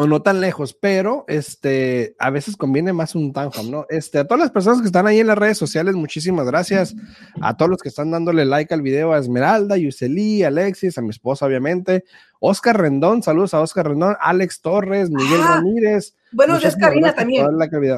o 0.00 0.06
no 0.06 0.22
tan 0.22 0.40
lejos, 0.40 0.72
pero 0.72 1.26
este, 1.28 2.16
a 2.18 2.30
veces 2.30 2.56
conviene 2.56 2.94
más 2.94 3.14
un 3.14 3.34
townhome, 3.34 3.70
¿no? 3.70 3.86
Este, 3.90 4.16
a 4.18 4.24
todas 4.24 4.40
las 4.40 4.50
personas 4.50 4.80
que 4.80 4.86
están 4.86 5.06
ahí 5.06 5.20
en 5.20 5.26
las 5.26 5.36
redes 5.36 5.58
sociales, 5.58 5.94
muchísimas 5.94 6.46
gracias. 6.46 6.94
A 7.42 7.54
todos 7.58 7.70
los 7.70 7.82
que 7.82 7.90
están 7.90 8.10
dándole 8.10 8.46
like 8.46 8.72
al 8.72 8.80
video, 8.80 9.12
a 9.12 9.18
Esmeralda, 9.18 9.76
Yuseli, 9.76 10.42
Alexis, 10.42 10.96
a 10.96 11.02
mi 11.02 11.10
esposa, 11.10 11.44
obviamente. 11.44 12.06
Oscar 12.38 12.80
Rendón, 12.80 13.22
saludos 13.22 13.52
a 13.52 13.60
Oscar 13.60 13.88
Rendón, 13.88 14.16
Alex 14.22 14.62
Torres, 14.62 15.10
Miguel 15.10 15.42
ah, 15.42 15.56
Ramírez. 15.56 16.16
Buenos 16.32 16.62
días, 16.62 16.76
Karina, 16.76 17.14
también. 17.14 17.46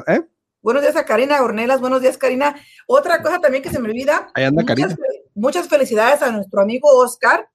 ¿eh? 0.07 0.21
Buenos 0.61 0.81
días 0.81 0.97
a 0.97 1.05
Karina 1.05 1.41
Ornelas, 1.41 1.79
buenos 1.79 2.01
días, 2.01 2.17
Karina. 2.17 2.53
Otra 2.85 3.21
cosa 3.21 3.39
también 3.39 3.63
que 3.63 3.69
se 3.69 3.79
me 3.79 3.87
olvida. 3.87 4.29
Ahí 4.33 4.43
anda, 4.43 4.65
Karina. 4.65 4.93
Muchas 5.35 5.69
felicidades 5.69 6.21
a 6.21 6.33
nuestro 6.33 6.59
amigo 6.59 6.89
Oscar, 6.97 7.47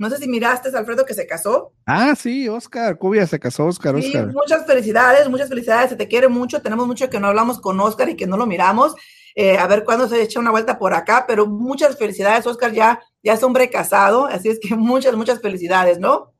no 0.00 0.08
sé 0.08 0.16
si 0.16 0.26
miraste, 0.26 0.74
Alfredo, 0.74 1.04
que 1.04 1.12
se 1.12 1.26
casó. 1.26 1.74
Ah, 1.84 2.14
sí, 2.16 2.48
Oscar, 2.48 2.96
Cubia 2.96 3.26
se 3.26 3.38
casó, 3.38 3.66
Oscar, 3.66 4.00
sí, 4.00 4.14
Muchas 4.32 4.64
felicidades, 4.64 5.28
muchas 5.28 5.50
felicidades, 5.50 5.90
se 5.90 5.96
te 5.96 6.08
quiere 6.08 6.26
mucho. 6.26 6.62
Tenemos 6.62 6.86
mucho 6.86 7.10
que 7.10 7.20
no 7.20 7.26
hablamos 7.26 7.60
con 7.60 7.78
Oscar 7.78 8.08
y 8.08 8.16
que 8.16 8.26
no 8.26 8.38
lo 8.38 8.46
miramos. 8.46 8.94
Eh, 9.34 9.58
a 9.58 9.66
ver 9.66 9.84
cuándo 9.84 10.08
se 10.08 10.22
echa 10.22 10.40
una 10.40 10.52
vuelta 10.52 10.78
por 10.78 10.94
acá, 10.94 11.26
pero 11.28 11.46
muchas 11.46 11.98
felicidades, 11.98 12.46
Oscar, 12.46 12.72
ya, 12.72 13.02
ya 13.22 13.34
es 13.34 13.42
hombre 13.42 13.68
casado, 13.68 14.24
así 14.24 14.48
es 14.48 14.58
que 14.58 14.74
muchas, 14.74 15.14
muchas 15.16 15.42
felicidades, 15.42 15.98
¿no? 15.98 16.32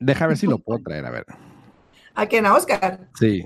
Deja 0.00 0.26
ver 0.26 0.38
si 0.38 0.46
lo 0.46 0.56
puedo 0.56 0.82
traer, 0.82 1.04
a 1.04 1.10
ver. 1.10 1.26
¿A 2.14 2.24
quién? 2.24 2.46
¿A 2.46 2.54
Oscar? 2.54 3.10
Sí. 3.20 3.44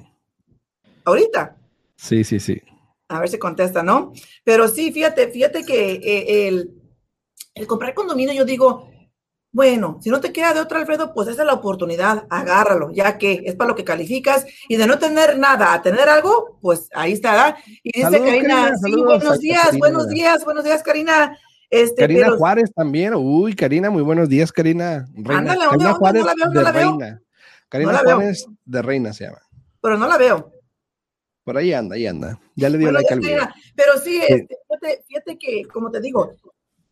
¿Ahorita? 1.05 1.57
Sí, 1.97 2.23
sí, 2.23 2.39
sí. 2.39 2.63
A 3.09 3.19
ver 3.19 3.29
si 3.29 3.39
contesta, 3.41 3.83
¿no? 3.83 4.13
Pero 4.45 4.69
sí, 4.69 4.93
fíjate, 4.93 5.27
fíjate 5.27 5.65
que 5.65 5.95
eh, 5.95 6.47
el, 6.47 6.71
el 7.57 7.67
comprar 7.67 7.95
condominio, 7.95 8.33
yo 8.33 8.45
digo, 8.45 8.93
bueno, 9.57 9.99
si 10.03 10.11
no 10.11 10.21
te 10.21 10.35
queda 10.35 10.53
de 10.53 10.61
otra, 10.61 10.81
Alfredo, 10.81 11.15
pues 11.15 11.29
esa 11.29 11.41
es 11.41 11.47
la 11.47 11.55
oportunidad, 11.55 12.27
agárralo, 12.29 12.91
ya 12.93 13.17
que 13.17 13.43
es 13.47 13.55
para 13.55 13.69
lo 13.69 13.75
que 13.75 13.85
calificas. 13.85 14.45
Y 14.69 14.77
de 14.77 14.87
no 14.87 14.99
tener 14.99 15.39
nada 15.39 15.73
a 15.73 15.81
tener 15.81 16.11
algo, 16.11 16.59
pues 16.61 16.91
ahí 16.93 17.13
está. 17.13 17.57
Y 17.83 18.03
dice 18.03 18.19
Karina, 18.21 18.77
sí, 18.77 18.93
buenos 18.93 19.39
días, 19.41 19.79
buenos 19.79 20.09
días, 20.09 20.45
buenos 20.45 20.63
días, 20.63 20.83
Karina. 20.83 21.39
Este, 21.71 22.03
Karina 22.03 22.37
Juárez 22.37 22.71
también. 22.75 23.15
Uy, 23.15 23.55
Karina, 23.55 23.89
muy 23.89 24.03
buenos 24.03 24.29
días, 24.29 24.53
Karina. 24.53 25.07
Reina. 25.15 25.39
Ándale, 25.39 25.65
Karina 25.71 25.95
Juárez 25.95 26.23
no 26.23 26.27
la 26.27 26.35
veo, 26.35 26.53
no 26.53 26.61
la 26.61 26.73
veo. 26.73 26.91
Reina. 26.91 27.23
Karina 27.71 27.99
Juárez 27.99 28.47
de 28.63 28.83
Reina 28.83 29.13
se 29.15 29.25
llama. 29.25 29.41
Pero 29.81 29.97
no 29.97 30.07
la 30.07 30.19
veo. 30.19 30.53
Por 31.45 31.57
ahí 31.57 31.73
anda, 31.73 31.95
ahí 31.95 32.07
anda. 32.07 32.39
Ya 32.57 32.69
le 32.69 32.77
dio 32.77 32.93
like 32.93 33.11
al 33.11 33.21
video. 33.21 33.49
Pero 33.75 33.99
sí, 34.05 34.21
este, 34.21 34.59
fíjate, 34.69 35.05
fíjate 35.09 35.39
que, 35.39 35.65
como 35.73 35.91
te 35.91 36.03
digo, 36.03 36.35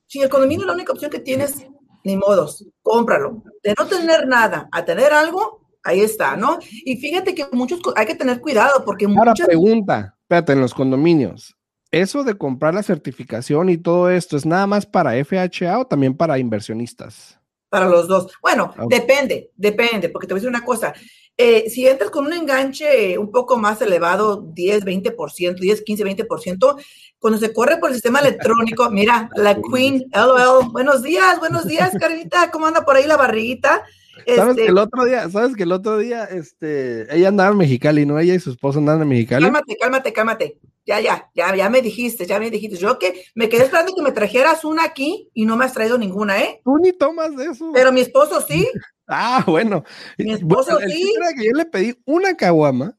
si 0.07 0.23
el 0.23 0.31
condominio 0.31 0.63
es 0.63 0.67
la 0.67 0.73
única 0.73 0.95
opción 0.95 1.11
que 1.11 1.19
tienes 1.19 1.67
ni 2.05 2.17
modos, 2.17 2.65
cómpralo. 2.83 3.43
De 3.63 3.75
no 3.77 3.87
tener 3.87 4.29
nada 4.29 4.69
a 4.71 4.85
tener 4.85 5.13
algo, 5.13 5.67
ahí 5.83 6.01
está, 6.01 6.37
¿no? 6.37 6.59
Y 6.85 6.97
fíjate 6.99 7.35
que 7.35 7.47
muchos, 7.51 7.81
hay 7.97 8.07
que 8.07 8.15
tener 8.15 8.41
cuidado 8.41 8.85
porque 8.85 9.07
Ahora 9.07 9.35
pregunta, 9.35 10.17
espérate, 10.23 10.53
en 10.53 10.61
los 10.61 10.75
condominios, 10.75 11.57
¿eso 11.91 12.23
de 12.23 12.37
comprar 12.37 12.75
la 12.75 12.83
certificación 12.83 13.71
y 13.71 13.79
todo 13.79 14.11
esto 14.11 14.37
es 14.37 14.47
nada 14.47 14.67
más 14.67 14.87
para 14.87 15.13
FHA 15.25 15.79
o 15.79 15.87
también 15.87 16.17
para 16.17 16.39
inversionistas? 16.39 17.41
Para 17.71 17.89
los 17.89 18.07
dos. 18.07 18.33
Bueno, 18.41 18.73
depende, 18.89 19.51
depende, 19.57 20.09
porque 20.09 20.29
te 20.29 20.35
voy 20.35 20.39
a 20.39 20.41
decir 20.41 20.49
una 20.49 20.65
cosa. 20.65 20.95
Eh, 21.37 21.69
si 21.69 21.89
entras 21.89 22.11
con 22.11 22.27
un 22.27 22.33
enganche 22.33 23.19
un 23.19 23.33
poco 23.33 23.59
más 23.59 23.83
elevado, 23.83 24.41
10, 24.55 24.85
20%, 24.85 25.59
10, 25.59 25.83
15, 25.83 26.05
20%, 26.05 26.77
cuando 27.19 27.41
se 27.41 27.53
corre 27.53 27.79
por 27.79 27.89
el 27.89 27.95
sistema 27.95 28.21
electrónico, 28.21 28.89
mira, 28.91 29.29
la 29.37 29.57
Queen, 29.61 30.05
LOL, 30.13 30.69
buenos 30.71 31.03
días, 31.03 31.41
buenos 31.41 31.67
días, 31.67 31.91
Carita, 31.99 32.53
¿cómo 32.53 32.67
anda 32.67 32.85
por 32.85 32.95
ahí 32.95 33.07
la 33.07 33.17
barriguita? 33.17 33.85
Sabes 34.27 34.51
este 34.51 34.63
que 34.63 34.69
el 34.69 34.79
otro 34.79 35.05
día, 35.05 35.29
sabes 35.29 35.57
que 35.57 35.63
el 35.65 35.73
otro 35.73 35.99
día, 35.99 36.25
este, 36.25 37.15
ella 37.15 37.29
andaba 37.29 37.51
en 37.51 37.59
Mexicali, 37.59 38.07
¿no? 38.07 38.19
Ella 38.19 38.35
y 38.35 38.41
su 38.41 38.51
esposo 38.51 38.79
andaban 38.79 39.03
en 39.03 39.09
Mexicali. 39.09 39.45
Cálmate, 39.45 39.77
cálmate, 39.77 40.13
cálmate. 40.13 40.59
Ya, 40.87 41.01
ya, 41.01 41.31
ya, 41.35 41.55
ya 41.57 41.71
me 41.71 41.81
dijiste, 41.81 42.27
ya 42.27 42.39
me 42.39 42.51
dijiste. 42.51 42.77
Yo 42.77 42.99
que 42.99 43.25
me 43.35 43.49
quedé 43.49 43.65
esperando 43.65 43.95
que 43.95 44.03
me 44.03 44.13
trajeras 44.13 44.65
una 44.65 44.85
aquí 44.85 45.31
y 45.33 45.47
no 45.47 45.57
me 45.57 45.65
has 45.65 45.73
traído 45.73 45.97
ninguna, 45.97 46.41
¿eh? 46.41 46.61
Tú 46.65 46.77
ni 46.79 46.93
tomas 46.93 47.35
de 47.37 47.47
eso. 47.47 47.71
Pero 47.73 47.93
mi 47.93 48.01
esposo 48.01 48.41
sí. 48.41 48.69
Ah, 49.07 49.45
bueno. 49.47 49.85
Mi 50.17 50.33
esposo 50.33 50.79
sí. 50.79 51.13
que 51.37 51.45
yo 51.45 51.53
le 51.53 51.67
pedí 51.67 51.95
una 52.07 52.35
caguama 52.39 52.97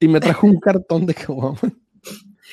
y 0.00 0.08
me 0.08 0.18
trajo 0.18 0.48
un 0.48 0.58
cartón 0.58 1.06
de 1.06 1.14
caguama. 1.14 1.60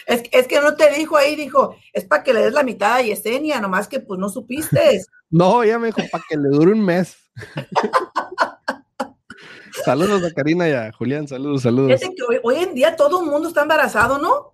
Es, 0.05 0.23
es, 0.31 0.47
que 0.47 0.61
no 0.61 0.75
te 0.75 0.91
dijo 0.93 1.17
ahí, 1.17 1.35
dijo, 1.35 1.75
es 1.91 2.05
para 2.05 2.23
que 2.23 2.33
le 2.33 2.41
des 2.41 2.53
la 2.53 2.63
mitad 2.63 2.97
a 2.97 3.01
Yesenia, 3.01 3.59
nomás 3.59 3.87
que 3.87 3.99
pues 3.99 4.19
no 4.19 4.29
supiste. 4.29 5.01
no, 5.29 5.63
ella 5.63 5.79
me 5.79 5.87
dijo, 5.87 6.01
para 6.11 6.23
que 6.29 6.37
le 6.37 6.49
dure 6.49 6.73
un 6.73 6.85
mes. 6.85 7.17
saludos 9.85 10.23
a 10.23 10.33
Karina 10.33 10.69
y 10.69 10.73
a 10.73 10.91
Julián, 10.91 11.27
saludos, 11.27 11.63
saludos. 11.63 11.99
Fíjate 11.99 12.15
que 12.15 12.39
hoy, 12.43 12.55
en 12.57 12.73
día 12.73 12.95
todo 12.95 13.23
el 13.23 13.29
mundo 13.29 13.47
está 13.47 13.63
embarazado, 13.63 14.17
¿no? 14.17 14.53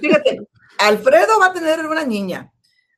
Fíjate, 0.00 0.40
Alfredo 0.78 1.38
va 1.40 1.46
a 1.46 1.52
tener 1.52 1.84
una 1.86 2.04
niña. 2.04 2.52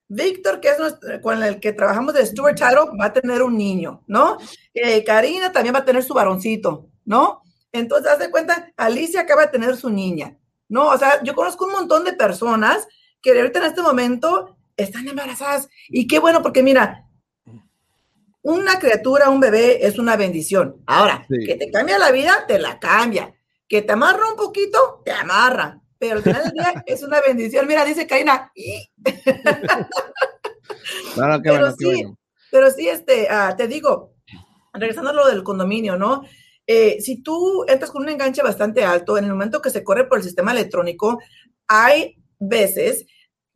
Víctor, 0.09 0.61
que 0.61 0.71
es 0.71 0.79
nuestro, 0.79 1.21
con 1.21 1.43
el 1.43 1.61
que 1.61 1.75
trabajamos 1.75 2.15
de 2.15 2.25
Stuart 2.25 2.57
Title, 2.57 2.97
va 2.99 3.07
a 3.07 3.13
tener 3.13 3.43
un 3.43 3.59
niño, 3.59 4.03
¿no? 4.07 4.39
Eh, 4.73 5.05
Karina 5.05 5.53
también 5.53 5.75
va 5.75 5.81
a 5.81 5.85
tener 5.85 6.03
su 6.03 6.15
varoncito, 6.15 6.89
¿no? 7.05 7.43
Entonces, 7.73 8.11
haz 8.11 8.19
de 8.19 8.31
cuenta, 8.31 8.73
Alicia 8.77 9.21
acaba 9.21 9.43
de 9.43 9.53
tener 9.53 9.77
su 9.77 9.91
niña, 9.91 10.39
¿no? 10.69 10.89
O 10.89 10.97
sea, 10.97 11.23
yo 11.23 11.35
conozco 11.35 11.67
un 11.67 11.73
montón 11.73 12.05
de 12.05 12.15
personas 12.15 12.89
que 13.21 13.39
ahorita 13.39 13.59
en 13.59 13.65
este 13.67 13.83
momento 13.83 14.57
están 14.77 15.07
embarazadas. 15.07 15.69
Y 15.89 16.07
qué 16.07 16.19
bueno, 16.19 16.43
porque 16.43 16.63
mira, 16.63 17.08
una 18.43 18.79
criatura, 18.79 19.31
un 19.31 19.41
bebé 19.41 19.87
es 19.87 19.99
una 19.99 20.17
bendición. 20.17 20.83
Ahora, 20.87 21.27
que 21.29 21.57
te 21.57 21.71
cambia 21.71 21.99
la 21.99 22.11
vida, 22.11 22.45
te 22.47 22.59
la 22.59 22.79
cambia. 22.79 23.35
Que 23.69 23.83
te 23.83 23.93
amarra 23.93 24.31
un 24.31 24.37
poquito, 24.37 25.03
te 25.05 25.13
amarra 25.13 25.83
pero 25.99 26.17
al 26.17 26.23
final 26.23 26.43
del 26.45 26.53
día 26.53 26.75
es 26.87 27.03
una 27.03 27.21
bendición. 27.21 27.67
Mira, 27.67 27.85
dice 27.85 28.07
Karina. 28.07 28.51
pero, 31.43 31.75
sí, 31.77 32.05
pero 32.51 32.71
sí, 32.71 32.89
este, 32.89 33.29
ah, 33.29 33.55
te 33.57 33.67
digo, 33.67 34.15
regresando 34.73 35.11
a 35.11 35.15
lo 35.15 35.27
del 35.27 35.43
condominio, 35.43 35.97
¿no? 35.97 36.23
Eh, 36.67 37.01
si 37.01 37.23
tú 37.23 37.65
entras 37.67 37.91
con 37.91 38.03
un 38.03 38.11
enganche 38.11 38.43
bastante 38.43 38.85
alto, 38.85 39.19
en 39.19 39.25
el 39.25 39.33
momento 39.33 39.63
que 39.63 39.71
se 39.71 39.83
corre 39.83 40.05
por 40.05 40.19
el 40.19 40.25
sistema 40.25 40.53
electrónico, 40.53 41.19
hay 41.67 42.17
veces 42.39 43.07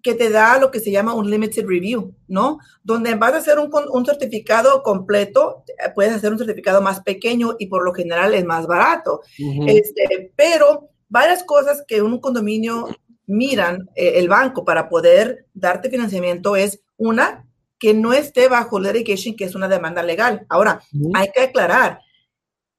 que 0.02 0.14
te 0.14 0.30
da 0.30 0.58
lo 0.58 0.70
que 0.70 0.80
se 0.80 0.90
llama 0.90 1.14
un 1.14 1.30
limited 1.30 1.64
review, 1.66 2.14
¿no? 2.26 2.58
Donde 2.82 3.14
vas 3.14 3.34
a 3.34 3.38
hacer 3.38 3.58
un, 3.58 3.70
un, 3.90 4.04
certificado 4.04 4.82
completo, 4.82 5.64
puedes 5.94 6.12
hacer 6.12 6.32
un 6.32 6.38
certificado 6.38 6.82
más 6.82 7.00
pequeño 7.00 7.54
y 7.58 7.66
por 7.66 7.84
lo 7.84 7.94
general 7.94 8.34
es 8.34 8.44
más 8.44 8.66
barato. 8.66 9.20
este, 9.66 10.32
pero 10.34 10.90
varias 11.08 11.44
cosas 11.44 11.84
que 11.86 12.02
un 12.02 12.18
condominio 12.20 12.88
miran 13.26 13.88
eh, 13.94 14.14
el 14.16 14.28
banco 14.28 14.64
para 14.64 14.88
poder 14.88 15.46
darte 15.54 15.90
financiamiento 15.90 16.56
es 16.56 16.82
una, 16.96 17.46
que 17.78 17.94
no 17.94 18.12
esté 18.12 18.48
bajo 18.48 18.80
litigation, 18.80 19.36
que 19.36 19.44
es 19.44 19.54
una 19.54 19.68
demanda 19.68 20.02
legal. 20.02 20.46
Ahora, 20.48 20.82
hay 21.14 21.28
que 21.34 21.42
aclarar, 21.42 22.00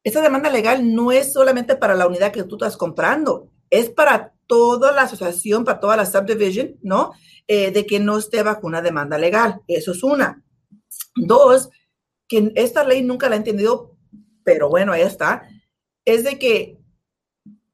esa 0.03 0.21
demanda 0.21 0.49
legal 0.49 0.93
no 0.93 1.11
es 1.11 1.31
solamente 1.31 1.75
para 1.75 1.95
la 1.95 2.07
unidad 2.07 2.31
que 2.31 2.43
tú 2.43 2.55
estás 2.55 2.75
comprando, 2.75 3.49
es 3.69 3.89
para 3.89 4.33
toda 4.53 4.91
la 4.91 5.01
asociación, 5.03 5.65
para 5.65 5.79
toda 5.79 5.97
la 5.97 6.05
subdivision, 6.05 6.75
¿no? 6.83 7.13
Eh, 7.47 7.71
de 7.71 7.87
que 7.87 7.99
no 7.99 8.19
esté 8.19 8.43
bajo 8.43 8.67
una 8.67 8.83
demanda 8.83 9.17
legal. 9.17 9.61
Eso 9.67 9.93
es 9.93 10.03
una. 10.03 10.43
Dos, 11.15 11.71
que 12.27 12.51
esta 12.53 12.83
ley 12.83 13.01
nunca 13.01 13.29
la 13.29 13.35
he 13.35 13.39
entendido, 13.39 13.97
pero 14.43 14.69
bueno, 14.69 14.91
ahí 14.91 15.01
está, 15.01 15.49
es 16.05 16.23
de 16.23 16.37
que 16.37 16.77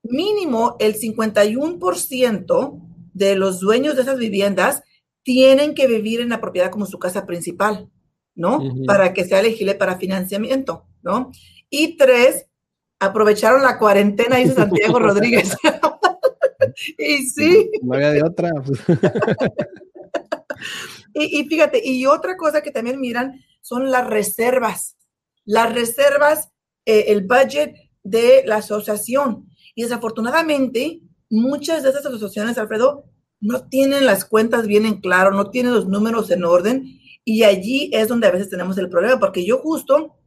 mínimo 0.04 0.78
el 0.80 0.96
51% 0.96 2.82
de 3.14 3.36
los 3.36 3.60
dueños 3.60 3.98
de 3.98 4.04
esas 4.04 4.18
viviendas 4.18 4.82
tienen 5.24 5.76
que 5.76 5.86
vivir 5.86 6.22
en 6.22 6.30
la 6.30 6.40
propiedad 6.40 6.72
como 6.72 6.86
su 6.86 6.98
casa 6.98 7.26
principal, 7.26 7.90
¿no? 8.36 8.64
Para 8.88 9.14
que 9.14 9.26
sea 9.26 9.42
elegible 9.42 9.76
para 9.76 9.98
financiamiento, 9.98 10.86
¿no? 11.02 11.30
Y 11.70 11.98
tres, 11.98 12.46
aprovecharon 13.00 13.64
la 13.64 13.78
cuarentena, 13.78 14.38
dice 14.38 14.54
Santiago 14.54 14.98
Rodríguez. 15.02 15.58
y 16.98 17.28
sí. 17.28 17.70
No 17.82 17.96
había 17.96 18.12
de 18.12 18.24
otra. 18.24 18.52
y, 21.14 21.44
fíjate, 21.46 21.82
y 21.84 22.06
otra 22.06 22.38
cosa 22.38 22.62
que 22.62 22.72
también 22.72 23.00
miran 23.00 23.40
son 23.62 23.92
las 23.92 24.08
reservas. 24.08 24.98
Las 25.46 25.74
reservas, 25.74 26.50
eh, 26.86 27.06
el 27.08 27.26
budget 27.26 27.76
de 28.04 28.44
la 28.46 28.58
asociación. 28.58 29.50
Y 29.76 29.84
desafortunadamente, 29.84 31.02
muchas 31.30 31.84
de 31.84 31.90
esas 31.90 32.06
asociaciones, 32.06 32.58
Alfredo, 32.58 33.06
no 33.40 33.68
tienen 33.70 34.06
las 34.06 34.26
cuentas 34.26 34.68
bien 34.68 34.86
en 34.86 35.00
claro, 35.00 35.32
no 35.32 35.50
tienen 35.50 35.74
los 35.74 35.88
números 35.88 36.30
en 36.32 36.44
orden. 36.44 37.00
Y 37.24 37.44
allí 37.44 37.90
es 37.94 38.08
donde 38.08 38.28
a 38.28 38.32
veces 38.32 38.50
tenemos 38.50 38.78
el 38.78 38.90
problema, 38.90 39.20
porque 39.20 39.46
yo 39.46 39.60
justo 39.60 40.18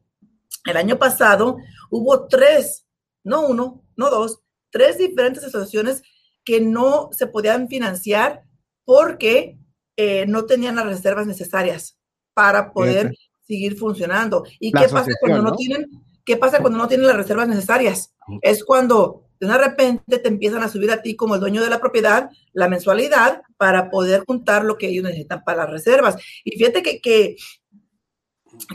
el 0.64 0.76
año 0.76 0.99
pasado 0.99 1.56
hubo 1.90 2.28
tres, 2.28 2.87
no 3.25 3.47
uno, 3.47 3.85
no 3.97 4.11
dos, 4.11 4.40
tres 4.71 4.99
diferentes 4.99 5.44
asociaciones 5.44 6.02
que 6.44 6.61
no 6.61 7.11
se 7.12 7.26
podían 7.26 7.68
financiar 7.68 8.42
porque 8.84 9.58
eh, 9.96 10.26
no 10.26 10.46
tenían 10.46 10.76
las 10.76 10.87
reservas 10.87 11.26
necesarias 11.26 11.99
para 12.34 12.72
poder 12.72 13.14
seguir 13.46 13.76
funcionando. 13.76 14.44
¿Y 14.58 14.72
qué 14.72 14.88
pasa 14.88 15.12
cuando 15.20 15.42
¿no? 15.42 15.56
tienen? 15.56 15.90
¿Qué 16.25 16.37
pasa 16.37 16.61
cuando 16.61 16.78
no 16.78 16.88
tienen 16.88 17.06
las 17.06 17.16
reservas 17.16 17.49
necesarias? 17.49 18.14
Es 18.40 18.64
cuando 18.64 19.25
de 19.40 19.58
repente 19.58 20.18
te 20.18 20.28
empiezan 20.28 20.62
a 20.62 20.68
subir 20.68 20.90
a 20.92 21.02
ti 21.02 21.16
como 21.16 21.34
el 21.34 21.40
dueño 21.40 21.62
de 21.62 21.70
la 21.70 21.80
propiedad 21.80 22.30
la 22.52 22.68
mensualidad 22.68 23.42
para 23.56 23.90
poder 23.90 24.25
juntar 24.25 24.64
lo 24.64 24.78
que 24.78 24.88
ellos 24.88 25.04
necesitan 25.04 25.42
para 25.42 25.64
las 25.64 25.70
reservas. 25.70 26.16
Y 26.44 26.56
fíjate 26.56 26.82
que, 26.82 27.00
que 27.00 27.37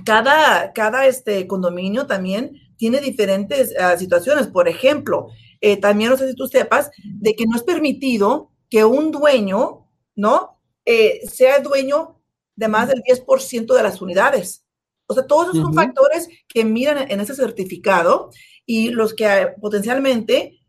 cada, 0.04 0.74
cada 0.74 1.06
este 1.06 1.48
condominio 1.48 2.06
también 2.06 2.52
tiene 2.76 3.00
diferentes 3.00 3.74
uh, 3.80 3.98
situaciones. 3.98 4.48
Por 4.48 4.68
ejemplo, 4.68 5.30
eh, 5.62 5.78
también 5.78 6.10
no 6.10 6.18
sé 6.18 6.30
si 6.30 6.36
tú 6.36 6.48
sepas 6.48 6.92
de 7.04 7.36
que 7.36 7.46
no 7.46 7.56
es 7.56 7.64
permitido 7.64 8.52
que 8.70 8.86
un 8.86 9.12
dueño, 9.12 9.88
¿no? 10.16 10.60
Eh, 10.86 11.22
sea 11.28 11.60
dueño 11.60 12.20
de 12.56 12.68
más 12.68 12.90
del 12.90 13.04
10% 13.04 13.74
de 13.74 13.84
las 13.84 14.02
unidades. 14.02 14.66
O 15.08 15.14
sea, 15.14 15.26
todos 15.26 15.50
esos 15.50 15.62
son 15.62 15.74
factores 15.74 16.28
que 16.48 16.66
miran 16.66 17.10
en 17.10 17.22
ese 17.22 17.34
certificado 17.34 18.30
y 18.66 18.90
los 18.90 19.14
que 19.14 19.26
uh, 19.26 19.60
potencialmente 19.62 20.60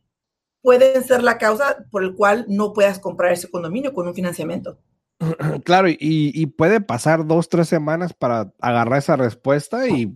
pueden 0.63 1.03
ser 1.03 1.23
la 1.23 1.39
causa 1.39 1.85
por 1.91 2.05
el 2.05 2.15
cual 2.15 2.47
no 2.49 2.73
puedas 2.73 3.01
comprar 3.01 3.33
ese 3.33 3.51
condominio 3.51 3.93
con 3.93 4.07
un 4.07 4.15
financiamiento. 4.15 4.79
Claro, 5.65 5.89
y, 5.89 5.97
y, 5.99 6.47
puede 6.47 6.81
pasar 6.81 7.27
dos, 7.27 7.49
tres 7.49 7.69
semanas 7.69 8.13
para 8.13 8.53
agarrar 8.61 8.99
esa 9.01 9.17
respuesta 9.17 9.89
y 9.89 10.15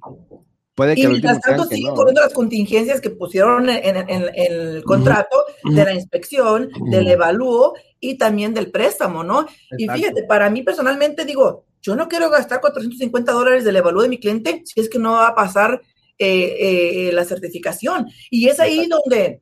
puede 0.75 0.95
que... 0.95 1.03
Y 1.03 1.07
mientras 1.07 1.41
tanto 1.41 1.65
siguen 1.65 1.95
corriendo 1.95 2.21
las 2.21 2.33
contingencias 2.33 3.01
que 3.01 3.11
pusieron 3.11 3.69
en, 3.69 4.31
el 4.35 4.83
contrato 4.85 5.45
de 5.65 5.85
la 5.85 5.95
inspección, 5.95 6.71
del 6.91 7.09
evalúo 7.09 7.75
y 8.01 8.17
también 8.17 8.55
del 8.55 8.71
préstamo, 8.71 9.25
¿no? 9.25 9.47
Y 9.77 9.89
fíjate, 9.89 10.25
para 10.25 10.51
mí 10.51 10.63
personalmente 10.63 11.25
digo, 11.25 11.65
yo 11.83 11.97
no 11.97 12.09
quiero 12.09 12.31
gastar 12.31 12.61
450 12.61 13.33
dólares 13.33 13.65
del 13.65 13.77
evalúo 13.77 14.03
de 14.03 14.09
mi 14.09 14.19
cliente 14.19 14.63
si 14.65 14.81
es 14.81 14.89
que 14.89 14.99
no 14.99 15.13
va 15.13 15.29
a 15.29 15.35
pasar 15.35 15.83
eh, 16.19 17.09
eh, 17.09 17.13
la 17.13 17.25
certificación. 17.25 18.09
Y 18.31 18.49
es 18.49 18.61
ahí 18.61 18.87
donde 18.87 19.41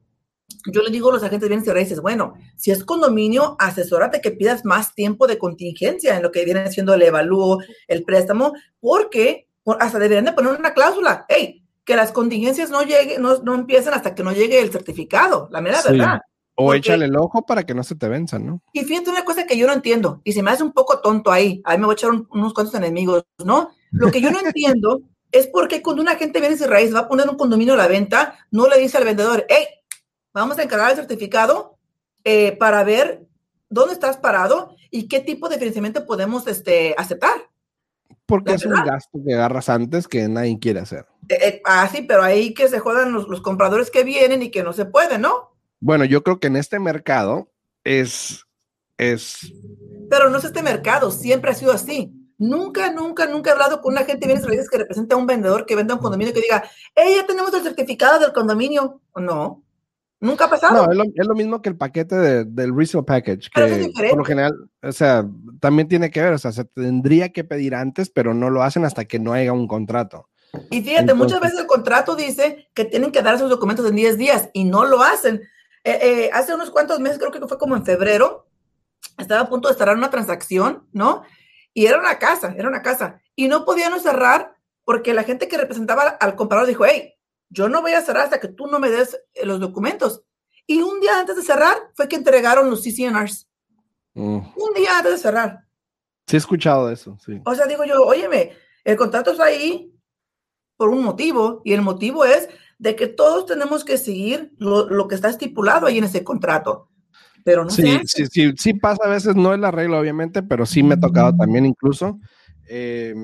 yo 0.73 0.83
le 0.83 0.91
digo 0.91 1.11
a 1.11 1.15
los 1.15 1.23
agentes 1.23 1.43
de 1.43 1.49
bienes 1.49 1.67
y 1.67 1.71
raíces, 1.71 2.01
bueno, 2.01 2.35
si 2.57 2.71
es 2.71 2.85
condominio, 2.85 3.57
asesórate 3.59 4.21
que 4.21 4.31
pidas 4.31 4.65
más 4.65 4.95
tiempo 4.95 5.27
de 5.27 5.39
contingencia 5.39 6.17
en 6.17 6.23
lo 6.23 6.31
que 6.33 6.45
viene 6.45 6.71
siendo 6.71 6.95
el 6.95 7.03
evalúo, 7.03 7.59
el 7.89 8.05
préstamo, 8.05 8.55
porque 8.81 9.49
hasta 9.79 9.99
deberían 9.99 10.25
de 10.25 10.33
poner 10.33 10.59
una 10.59 10.75
cláusula, 10.75 11.27
hey, 11.29 11.65
que 11.85 11.97
las 11.97 12.13
contingencias 12.13 12.71
no 12.71 12.83
lleguen, 12.83 13.23
no, 13.23 13.39
no 13.39 13.55
empiecen 13.55 13.95
hasta 13.95 14.15
que 14.15 14.23
no 14.23 14.33
llegue 14.33 14.61
el 14.61 14.71
certificado, 14.71 15.49
la 15.51 15.61
mera 15.61 15.81
verdad. 15.83 16.21
O 16.55 16.75
échale 16.75 17.07
el 17.07 17.17
ojo 17.17 17.47
para 17.47 17.65
que 17.65 17.75
no 17.75 17.83
se 17.83 17.95
te 17.95 18.09
venzan, 18.09 18.45
¿no? 18.45 18.63
Y 18.73 18.85
fíjate 18.85 19.09
una 19.09 19.25
cosa 19.25 19.47
que 19.47 19.57
yo 19.57 19.67
no 19.67 19.73
entiendo, 19.73 20.21
y 20.25 20.33
se 20.33 20.43
me 20.43 20.51
hace 20.51 20.63
un 20.63 20.73
poco 20.73 21.01
tonto 21.01 21.33
ahí, 21.33 21.63
ahí 21.65 21.79
me 21.79 21.87
voy 21.87 21.95
a 21.95 21.97
echar 21.97 22.11
unos 22.11 22.53
cuantos 22.53 22.75
enemigos, 22.75 23.25
¿no? 23.45 23.71
Lo 23.91 24.11
que 24.11 24.21
yo 24.21 24.31
no 24.31 24.41
entiendo 24.45 25.01
es 25.33 25.47
por 25.47 25.69
qué 25.69 25.83
cuando 25.83 26.03
un 26.03 26.09
agente 26.09 26.35
de 26.35 26.41
bienes 26.41 26.61
y 26.61 26.67
raíces 26.67 26.95
va 26.95 27.01
a 27.01 27.09
poner 27.09 27.29
un 27.29 27.37
condominio 27.37 27.75
a 27.75 27.79
la 27.79 27.89
venta, 27.89 28.39
no 28.51 28.69
le 28.69 28.79
dice 28.79 28.99
al 28.99 29.05
vendedor, 29.05 29.47
hey, 29.49 29.67
vamos 30.33 30.59
a 30.59 30.63
encargar 30.63 30.91
el 30.91 30.97
certificado 30.97 31.79
eh, 32.25 32.57
para 32.57 32.85
ver 32.85 33.27
dónde 33.69 33.95
estás 33.95 34.17
parado 34.17 34.75
y 34.91 35.09
qué 35.09 35.21
tipo 35.21 35.49
de 35.49 35.59
financiamiento 35.59 36.05
podemos 36.05 36.47
este, 36.47 36.95
aceptar. 36.99 37.50
Porque 38.31 38.55
es 38.55 38.65
un 38.65 38.73
gasto 38.73 39.19
que 39.27 39.35
agarras 39.35 39.69
antes 39.69 40.09
que 40.09 40.27
nadie 40.29 40.59
quiere 40.59 40.81
hacer. 40.81 41.05
Eh, 41.29 41.39
eh, 41.43 41.63
ah, 41.65 41.89
sí, 41.93 42.03
pero 42.03 42.23
ahí 42.23 42.55
que 42.55 42.69
se 42.69 42.79
jodan 42.79 43.13
los, 43.13 43.29
los, 43.29 43.43
compradores 43.43 43.91
que 43.91 44.05
vienen 44.05 44.43
y 44.43 44.51
que 44.51 44.63
no 44.63 44.73
se 44.73 44.85
puede, 44.85 45.19
¿no? 45.19 45.57
Bueno, 45.81 46.05
yo 46.05 46.23
creo 46.23 46.41
que 46.41 46.47
en 46.47 46.57
este 46.57 46.79
mercado 46.79 47.51
es, 47.85 48.47
es... 48.97 49.53
Pero 50.09 50.31
no 50.31 50.39
es 50.39 50.45
este 50.45 50.63
mercado, 50.63 51.11
siempre 51.11 51.51
ha 51.51 51.55
sido 51.55 51.73
así. 51.73 52.13
Nunca, 52.39 52.91
nunca, 52.91 53.27
nunca 53.27 53.51
he 53.51 53.53
hablado 53.53 53.83
con 53.83 53.93
una 53.93 54.05
gente 54.05 54.27
bien 54.27 54.41
que 54.41 54.79
representa 54.79 55.15
a 55.15 55.19
un 55.19 55.27
vendedor 55.27 55.67
que 55.67 55.77
venda 55.77 55.95
un 55.95 56.01
condominio 56.01 56.33
que 56.33 56.41
diga, 56.41 56.65
hey, 56.95 57.15
ya 57.17 57.27
tenemos 57.27 57.53
el 57.53 57.63
certificado 57.63 58.19
del 58.19 58.33
condominio. 58.33 59.03
No, 59.15 59.63
Nunca 60.21 60.45
ha 60.45 60.51
pasado. 60.51 60.87
No, 60.87 61.03
es 61.03 61.27
lo, 61.27 61.35
mismo 61.35 61.63
que 61.63 61.71
el 61.71 61.77
paquete 61.77 62.45
del 62.45 62.77
resale 62.77 63.05
package, 63.05 63.49
que 63.51 63.91
por 64.11 64.19
lo 64.19 64.25
general, 64.25 64.53
o 64.83 64.93
sea, 64.93 65.27
también 65.61 65.89
tiene 65.89 66.11
que 66.11 66.21
ver, 66.21 66.35
o 66.35 66.39
sea, 66.39 66.53
se 66.53 66.67
tendría 66.67 67.31
que 67.31 67.43
pedir 67.43 67.75
antes, 67.75 68.11
pero 68.11 68.35
no 68.35 68.51
lo 68.51 68.63
hacen 68.63 68.85
hasta 68.85 69.07
que 69.07 69.19
no 69.19 69.33
haya 69.33 69.55
un 69.55 69.67
contrato. 69.67 70.29
Y 70.71 70.83
fíjate, 70.83 71.15
muchas 71.15 71.41
veces 71.41 71.61
el 71.61 71.67
contrato 71.67 72.17
dice 72.17 72.69
que 72.75 72.85
tienen 72.85 73.13
que 73.13 73.23
dar 73.23 73.35
esos 73.35 73.49
documentos 73.49 73.89
en 73.89 73.97
10 73.97 74.19
días 74.19 74.51
y 74.53 74.65
no 74.65 74.85
lo 74.85 75.03
hacen. 75.03 75.43
Eh, 75.85 75.99
eh, 76.03 76.31
hace 76.35 76.55
unos 76.55 76.71
cuantos 76.71 77.01
meses, 77.01 77.19
creo 77.19 77.31
que 77.31 77.41
fue 77.47 77.59
como 77.59 77.75
en 77.77 77.87
febrero, 77.87 78.47
estaba 79.17 79.43
a 79.43 79.49
punto 79.49 79.69
de 79.69 79.75
cerrar 79.75 79.97
una 79.97 80.11
transacción, 80.11 80.87
¿no? 80.93 81.23
Y 81.73 81.87
era 81.87 81.99
una 81.99 82.19
casa, 82.19 82.55
era 82.59 82.69
una 82.69 82.83
casa. 82.83 83.21
Y 83.37 83.49
no 83.49 83.65
podían 83.65 83.99
cerrar 84.01 84.57
porque 84.85 85.15
la 85.15 85.23
gente 85.23 85.49
que 85.49 85.57
representaba 85.57 86.03
al 86.03 86.35
comprador 86.35 86.67
dijo, 86.67 86.85
hey, 86.85 87.15
yo 87.51 87.69
no 87.69 87.83
voy 87.83 87.93
a 87.93 88.01
cerrar 88.01 88.25
hasta 88.25 88.41
que 88.41 88.49
tú 88.49 88.67
no 88.67 88.79
me 88.79 88.91
des 88.91 89.21
eh, 89.35 89.45
los 89.45 89.61
documentos. 89.61 90.23
Y 90.67 90.81
un 90.83 91.01
día 91.01 91.19
antes 91.19 91.37
de 91.37 91.43
cerrar 91.43 91.77
fue 91.95 92.09
que 92.09 92.17
entregaron 92.17 92.71
los 92.71 92.83
CCNRs. 92.83 93.49
Mm. 94.15 94.37
Un 94.37 94.75
día 94.75 94.99
antes 94.99 95.13
de 95.13 95.19
cerrar. 95.19 95.65
Sí, 96.27 96.37
he 96.37 96.39
escuchado 96.39 96.91
eso, 96.91 97.19
sí. 97.25 97.41
O 97.45 97.55
sea, 97.55 97.67
digo 97.67 97.85
yo, 97.85 98.05
óyeme, 98.05 98.53
el 98.85 98.97
contrato 98.97 99.33
está 99.33 99.45
ahí 99.45 99.93
por 100.77 100.89
un 100.89 101.03
motivo 101.03 101.61
y 101.65 101.73
el 101.73 101.83
motivo 101.83 102.25
es 102.25 102.49
de 102.79 102.97
que 102.97 103.09
todos 103.09 103.47
tenemos 103.47 103.85
que 103.85 103.99
seguir 103.99 104.53
lo, 104.59 105.07
que 105.09 105.15
está 105.15 105.29
estipulado 105.29 105.87
ahí 105.87 105.99
en 105.99 106.05
ese 106.05 106.25
contrato. 106.25 106.89
Pero 107.45 107.65
no 107.65 107.71
sí, 107.71 108.01
sí, 108.05 108.27
sí, 108.27 108.53
sí 108.57 108.75
pasa 108.75 109.03
a 109.05 109.11
veces, 109.11 109.35
no 109.35 109.53
es 109.53 109.61
la 109.61 109.71
regla 109.71 109.99
obviamente, 109.99 110.43
pero 110.43 110.65
sí 110.65 110.83
me 110.83 110.95
ha 110.95 111.01
tocado 111.01 111.35
también 111.37 111.67
incluso. 111.67 112.19
Eh, 112.69 113.15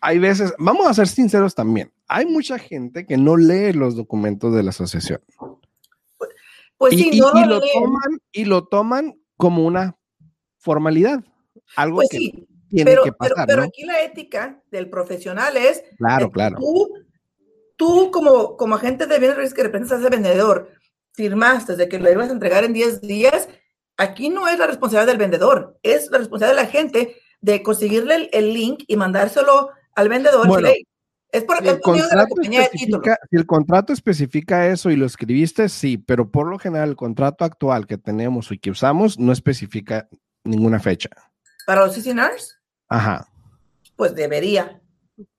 hay 0.00 0.18
veces, 0.18 0.52
vamos 0.58 0.86
a 0.86 0.94
ser 0.94 1.06
sinceros 1.06 1.54
también, 1.54 1.92
hay 2.08 2.26
mucha 2.26 2.58
gente 2.58 3.06
que 3.06 3.16
no 3.16 3.36
lee 3.36 3.72
los 3.72 3.96
documentos 3.96 4.54
de 4.54 4.62
la 4.62 4.70
asociación. 4.70 5.20
Pues 6.76 6.94
sí, 6.94 7.10
y, 7.12 7.20
no 7.20 7.32
lo, 7.46 7.60
toman, 7.60 8.20
y 8.32 8.44
lo 8.44 8.66
toman 8.66 9.14
como 9.36 9.64
una 9.64 9.96
formalidad, 10.58 11.24
algo 11.76 11.96
pues 11.96 12.08
que 12.10 12.46
tiene 12.68 12.90
pero, 12.90 13.04
que 13.04 13.12
pasar. 13.12 13.46
Pero, 13.46 13.62
aquí 13.62 13.84
la 13.84 14.02
ética 14.02 14.62
del 14.70 14.90
profesional 14.90 15.56
es 15.56 15.84
claro, 15.96 16.30
claro. 16.30 16.56
Tú, 16.58 16.88
tú 17.76 18.10
como, 18.10 18.56
como 18.56 18.74
agente 18.74 19.06
de 19.06 19.18
bienes 19.18 19.54
que 19.54 19.62
representas 19.62 20.00
ese 20.00 20.10
vendedor, 20.10 20.70
firmaste 21.12 21.76
de 21.76 21.88
que 21.88 21.98
lo 21.98 22.10
ibas 22.10 22.28
a 22.28 22.32
entregar 22.32 22.64
en 22.64 22.72
10 22.72 23.00
días, 23.02 23.48
aquí 23.96 24.28
no 24.28 24.48
es 24.48 24.58
la 24.58 24.66
responsabilidad 24.66 25.06
del 25.06 25.18
vendedor, 25.18 25.78
es 25.82 26.10
la 26.10 26.18
responsabilidad 26.18 26.60
de 26.60 26.66
la 26.66 26.70
gente 26.72 27.16
de 27.40 27.62
conseguirle 27.62 28.16
el, 28.16 28.30
el 28.32 28.52
link 28.52 28.82
y 28.88 28.96
mandárselo 28.96 29.70
al 29.94 30.08
vendedor. 30.08 30.48
Bueno, 30.48 30.68
es 31.34 31.42
por 31.42 31.66
el, 31.66 31.80
contrato 31.80 32.36
si 32.42 33.36
el 33.36 33.44
contrato 33.44 33.92
especifica 33.92 34.68
eso 34.68 34.92
y 34.92 34.96
lo 34.96 35.04
escribiste, 35.04 35.68
sí, 35.68 35.98
pero 35.98 36.30
por 36.30 36.46
lo 36.46 36.60
general 36.60 36.90
el 36.90 36.96
contrato 36.96 37.44
actual 37.44 37.88
que 37.88 37.98
tenemos 37.98 38.52
y 38.52 38.58
que 38.58 38.70
usamos 38.70 39.18
no 39.18 39.32
especifica 39.32 40.08
ninguna 40.44 40.78
fecha. 40.78 41.10
¿Para 41.66 41.86
los 41.86 41.96
CCNRs? 41.96 42.60
Ajá. 42.88 43.26
Pues 43.96 44.14
debería. 44.14 44.80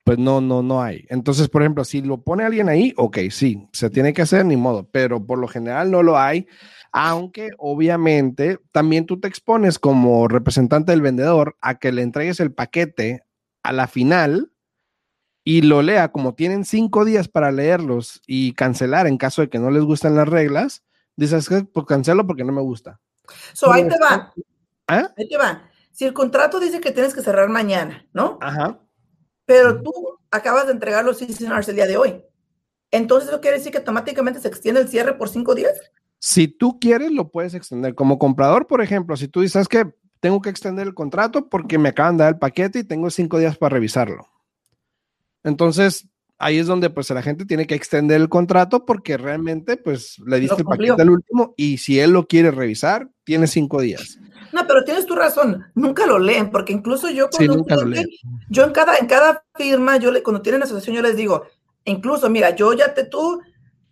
Pues 0.03 0.17
no, 0.17 0.41
no, 0.41 0.61
no 0.61 0.83
hay. 0.83 1.05
Entonces, 1.07 1.47
por 1.47 1.61
ejemplo, 1.61 1.85
si 1.85 2.01
lo 2.01 2.21
pone 2.21 2.43
alguien 2.43 2.67
ahí, 2.67 2.93
ok, 2.97 3.17
sí, 3.31 3.65
se 3.71 3.89
tiene 3.89 4.13
que 4.13 4.23
hacer, 4.23 4.45
ni 4.45 4.57
modo, 4.57 4.89
pero 4.91 5.25
por 5.25 5.39
lo 5.39 5.47
general 5.47 5.91
no 5.91 6.03
lo 6.03 6.19
hay, 6.19 6.45
aunque 6.91 7.51
obviamente 7.57 8.59
también 8.73 9.05
tú 9.05 9.21
te 9.21 9.29
expones 9.29 9.79
como 9.79 10.27
representante 10.27 10.91
del 10.91 11.01
vendedor 11.01 11.55
a 11.61 11.75
que 11.79 11.93
le 11.93 12.01
entregues 12.01 12.41
el 12.41 12.51
paquete 12.51 13.23
a 13.63 13.71
la 13.71 13.87
final 13.87 14.51
y 15.47 15.61
lo 15.61 15.83
lea, 15.83 16.11
como 16.11 16.33
tienen 16.33 16.65
cinco 16.65 17.05
días 17.05 17.27
para 17.27 17.51
leerlos 17.51 18.19
y 18.25 18.53
cancelar 18.53 19.05
en 19.05 19.17
caso 19.17 19.43
de 19.43 19.49
que 19.49 19.59
no 19.59 19.69
les 19.69 19.83
gusten 19.83 20.15
las 20.15 20.27
reglas, 20.27 20.83
dices 21.15 21.47
que 21.47 21.63
pues 21.63 21.85
cancelo 21.85 22.25
porque 22.25 22.43
no 22.43 22.51
me 22.51 22.63
gusta. 22.63 22.99
So 23.53 23.71
ahí 23.71 23.87
te 23.87 23.95
va. 23.99 24.33
¿Ah? 24.87 25.13
Ahí 25.15 25.29
te 25.29 25.37
va. 25.37 25.69
Si 25.91 26.03
el 26.03 26.13
contrato 26.13 26.59
dice 26.59 26.81
que 26.81 26.91
tienes 26.91 27.13
que 27.13 27.21
cerrar 27.21 27.47
mañana, 27.47 28.07
¿no? 28.11 28.39
Ajá. 28.41 28.79
Pero 29.45 29.81
tú 29.83 29.93
acabas 30.31 30.65
de 30.65 30.73
entregar 30.73 31.05
los 31.05 31.19
CCNRs 31.19 31.69
el 31.69 31.75
día 31.75 31.85
de 31.85 31.97
hoy. 31.97 32.23
Entonces, 32.89 33.29
¿eso 33.29 33.39
quiere 33.39 33.57
decir 33.57 33.71
que 33.71 33.77
automáticamente 33.77 34.39
se 34.39 34.47
extiende 34.47 34.81
el 34.81 34.89
cierre 34.89 35.13
por 35.13 35.29
cinco 35.29 35.53
días? 35.53 35.79
Si 36.17 36.47
tú 36.47 36.79
quieres, 36.79 37.11
lo 37.11 37.29
puedes 37.29 37.53
extender. 37.53 37.93
Como 37.93 38.17
comprador, 38.17 38.65
por 38.65 38.81
ejemplo, 38.81 39.15
si 39.15 39.27
tú 39.27 39.41
dices 39.41 39.67
que 39.67 39.93
tengo 40.19 40.41
que 40.41 40.49
extender 40.49 40.87
el 40.87 40.95
contrato 40.95 41.49
porque 41.49 41.77
me 41.77 41.89
acaban 41.89 42.17
de 42.17 42.23
dar 42.23 42.33
el 42.33 42.39
paquete 42.39 42.79
y 42.79 42.83
tengo 42.83 43.11
cinco 43.11 43.37
días 43.37 43.57
para 43.57 43.75
revisarlo. 43.75 44.27
Entonces, 45.45 46.09
ahí 46.37 46.57
es 46.57 46.67
donde 46.67 46.89
pues 46.89 47.09
la 47.11 47.21
gente 47.21 47.45
tiene 47.45 47.65
que 47.65 47.75
extender 47.75 48.19
el 48.19 48.27
contrato 48.27 48.85
porque 48.85 49.15
realmente 49.15 49.77
pues 49.77 50.19
le 50.25 50.39
diste 50.41 50.57
el 50.57 50.65
paquete 50.65 51.01
al 51.01 51.09
último 51.09 51.53
y 51.55 51.77
si 51.77 51.99
él 51.99 52.11
lo 52.11 52.27
quiere 52.27 52.51
revisar, 52.51 53.09
tiene 53.23 53.47
cinco 53.47 53.79
días. 53.79 54.19
No, 54.51 54.67
pero 54.67 54.83
tienes 54.83 55.05
tu 55.05 55.15
razón, 55.15 55.65
nunca 55.75 56.05
lo 56.05 56.19
leen 56.19 56.49
porque 56.49 56.73
incluso 56.73 57.09
yo 57.09 57.29
cuando 57.29 57.63
yo 58.49 58.63
en 58.63 58.71
cada, 58.71 58.97
en 58.97 59.07
cada 59.07 59.45
firma, 59.55 59.97
yo 59.97 60.11
le, 60.11 60.23
cuando 60.23 60.41
tienen 60.41 60.63
asociación, 60.63 60.97
yo 60.97 61.01
les 61.01 61.15
digo, 61.15 61.45
incluso 61.85 62.29
mira, 62.29 62.55
yo 62.55 62.73
ya 62.73 62.93
te, 62.93 63.05
tú 63.05 63.41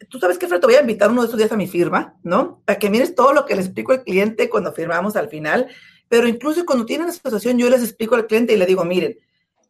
tú 0.09 0.19
sabes 0.19 0.37
que, 0.37 0.47
Fred, 0.47 0.59
te 0.59 0.67
voy 0.67 0.75
a 0.75 0.81
invitar 0.81 1.09
uno 1.09 1.21
de 1.21 1.25
estos 1.25 1.37
días 1.37 1.51
a 1.51 1.57
mi 1.57 1.67
firma, 1.67 2.15
¿no? 2.23 2.61
Para 2.65 2.79
que 2.79 2.89
mires 2.89 3.15
todo 3.15 3.33
lo 3.33 3.45
que 3.45 3.55
le 3.55 3.61
explico 3.61 3.93
al 3.93 4.03
cliente 4.03 4.49
cuando 4.49 4.73
firmamos 4.73 5.15
al 5.15 5.29
final. 5.29 5.67
Pero 6.07 6.27
incluso 6.27 6.65
cuando 6.65 6.85
tienen 6.85 7.07
asociación, 7.07 7.57
yo 7.57 7.69
les 7.69 7.81
explico 7.81 8.15
al 8.15 8.27
cliente 8.27 8.53
y 8.53 8.57
le 8.57 8.65
digo, 8.65 8.83
miren, 8.85 9.17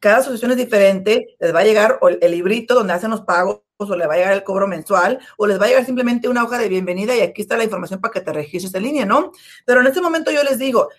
cada 0.03 0.17
asociación 0.17 0.51
es 0.51 0.57
diferente, 0.57 1.37
les 1.39 1.55
va 1.55 1.61
a 1.61 1.63
llegar 1.63 1.97
el 2.19 2.31
librito 2.31 2.75
donde 2.75 2.91
hacen 2.91 3.09
los 3.09 3.21
pagos, 3.21 3.61
o 3.77 3.95
les 3.95 4.05
va 4.05 4.15
a 4.15 4.17
llegar 4.17 4.33
el 4.33 4.43
cobro 4.43 4.67
mensual, 4.67 5.17
o 5.37 5.47
les 5.47 5.57
va 5.57 5.63
a 5.63 5.67
llegar 5.69 5.85
simplemente 5.85 6.27
una 6.27 6.43
hoja 6.43 6.57
de 6.57 6.67
bienvenida 6.67 7.15
y 7.15 7.21
aquí 7.21 7.41
está 7.41 7.55
la 7.55 7.63
información 7.63 8.01
para 8.01 8.11
que 8.11 8.19
te 8.19 8.33
registres 8.33 8.73
en 8.73 8.83
línea, 8.83 9.05
¿no? 9.05 9.31
Pero 9.65 9.79
en 9.79 9.87
este 9.87 10.01
momento 10.01 10.29
yo 10.29 10.43
les 10.43 10.59
digo, 10.59 10.89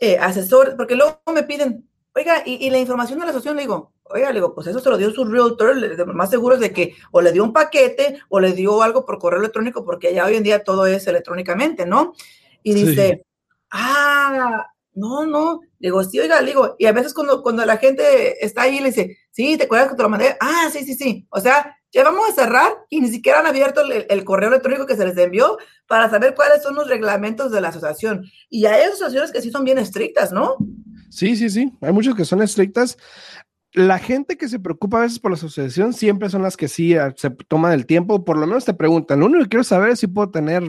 eh, 0.00 0.18
asesor, 0.18 0.74
porque 0.76 0.96
luego 0.96 1.20
me 1.32 1.44
piden, 1.44 1.88
oiga, 2.16 2.42
y, 2.44 2.66
y 2.66 2.70
la 2.70 2.80
información 2.80 3.20
de 3.20 3.26
la 3.26 3.30
asociación, 3.30 3.54
le 3.54 3.62
digo, 3.62 3.92
Oiga, 4.10 4.28
le 4.28 4.36
digo, 4.36 4.54
pues 4.54 4.66
eso 4.66 4.80
se 4.80 4.88
lo 4.88 4.96
dio 4.96 5.10
su 5.10 5.22
realtor, 5.24 5.76
lo 5.76 6.06
más 6.14 6.30
seguro 6.30 6.54
es 6.54 6.60
de 6.62 6.72
que 6.72 6.94
o 7.10 7.20
le 7.20 7.30
dio 7.30 7.44
un 7.44 7.52
paquete 7.52 8.18
o 8.30 8.40
le 8.40 8.54
dio 8.54 8.82
algo 8.82 9.04
por 9.04 9.18
correo 9.18 9.38
electrónico, 9.38 9.84
porque 9.84 10.14
ya 10.14 10.24
hoy 10.24 10.36
en 10.36 10.42
día 10.42 10.64
todo 10.64 10.86
es 10.86 11.06
electrónicamente, 11.06 11.84
¿no? 11.84 12.14
Y 12.62 12.72
dice, 12.72 13.26
ah, 13.70 14.66
no, 14.98 15.26
no, 15.26 15.60
digo, 15.78 16.02
sí, 16.04 16.18
oiga, 16.20 16.42
digo, 16.42 16.76
y 16.78 16.86
a 16.86 16.92
veces 16.92 17.14
cuando, 17.14 17.42
cuando 17.42 17.64
la 17.64 17.76
gente 17.76 18.44
está 18.44 18.62
ahí, 18.62 18.80
le 18.80 18.88
dice, 18.88 19.16
sí, 19.30 19.56
¿te 19.56 19.64
acuerdas 19.64 19.88
que 19.88 19.96
te 19.96 20.02
lo 20.02 20.08
mandé? 20.08 20.36
Ah, 20.40 20.68
sí, 20.72 20.84
sí, 20.84 20.94
sí. 20.94 21.26
O 21.30 21.40
sea, 21.40 21.76
ya 21.92 22.04
vamos 22.04 22.28
a 22.28 22.34
cerrar 22.34 22.72
y 22.90 23.00
ni 23.00 23.08
siquiera 23.08 23.40
han 23.40 23.46
abierto 23.46 23.80
el, 23.80 24.06
el, 24.08 24.24
correo 24.24 24.48
electrónico 24.48 24.86
que 24.86 24.96
se 24.96 25.06
les 25.06 25.16
envió 25.16 25.56
para 25.86 26.10
saber 26.10 26.34
cuáles 26.34 26.62
son 26.62 26.74
los 26.74 26.88
reglamentos 26.88 27.50
de 27.50 27.60
la 27.60 27.68
asociación. 27.68 28.24
Y 28.50 28.66
hay 28.66 28.82
asociaciones 28.82 29.32
que 29.32 29.40
sí 29.40 29.50
son 29.50 29.64
bien 29.64 29.78
estrictas, 29.78 30.32
¿no? 30.32 30.56
Sí, 31.10 31.36
sí, 31.36 31.48
sí. 31.48 31.72
Hay 31.80 31.92
muchos 31.92 32.14
que 32.14 32.24
son 32.24 32.42
estrictas 32.42 32.98
la 33.72 33.98
gente 33.98 34.36
que 34.36 34.48
se 34.48 34.58
preocupa 34.58 34.98
a 34.98 35.02
veces 35.02 35.18
por 35.18 35.30
la 35.30 35.36
asociación 35.36 35.92
siempre 35.92 36.30
son 36.30 36.42
las 36.42 36.56
que 36.56 36.68
sí 36.68 36.96
ah, 36.96 37.12
se 37.16 37.30
toman 37.30 37.72
el 37.72 37.86
tiempo, 37.86 38.24
por 38.24 38.38
lo 38.38 38.46
menos 38.46 38.64
te 38.64 38.74
preguntan, 38.74 39.20
lo 39.20 39.26
único 39.26 39.44
que 39.44 39.50
quiero 39.50 39.64
saber 39.64 39.90
es 39.90 40.00
si 40.00 40.06
puedo 40.06 40.30
tener 40.30 40.62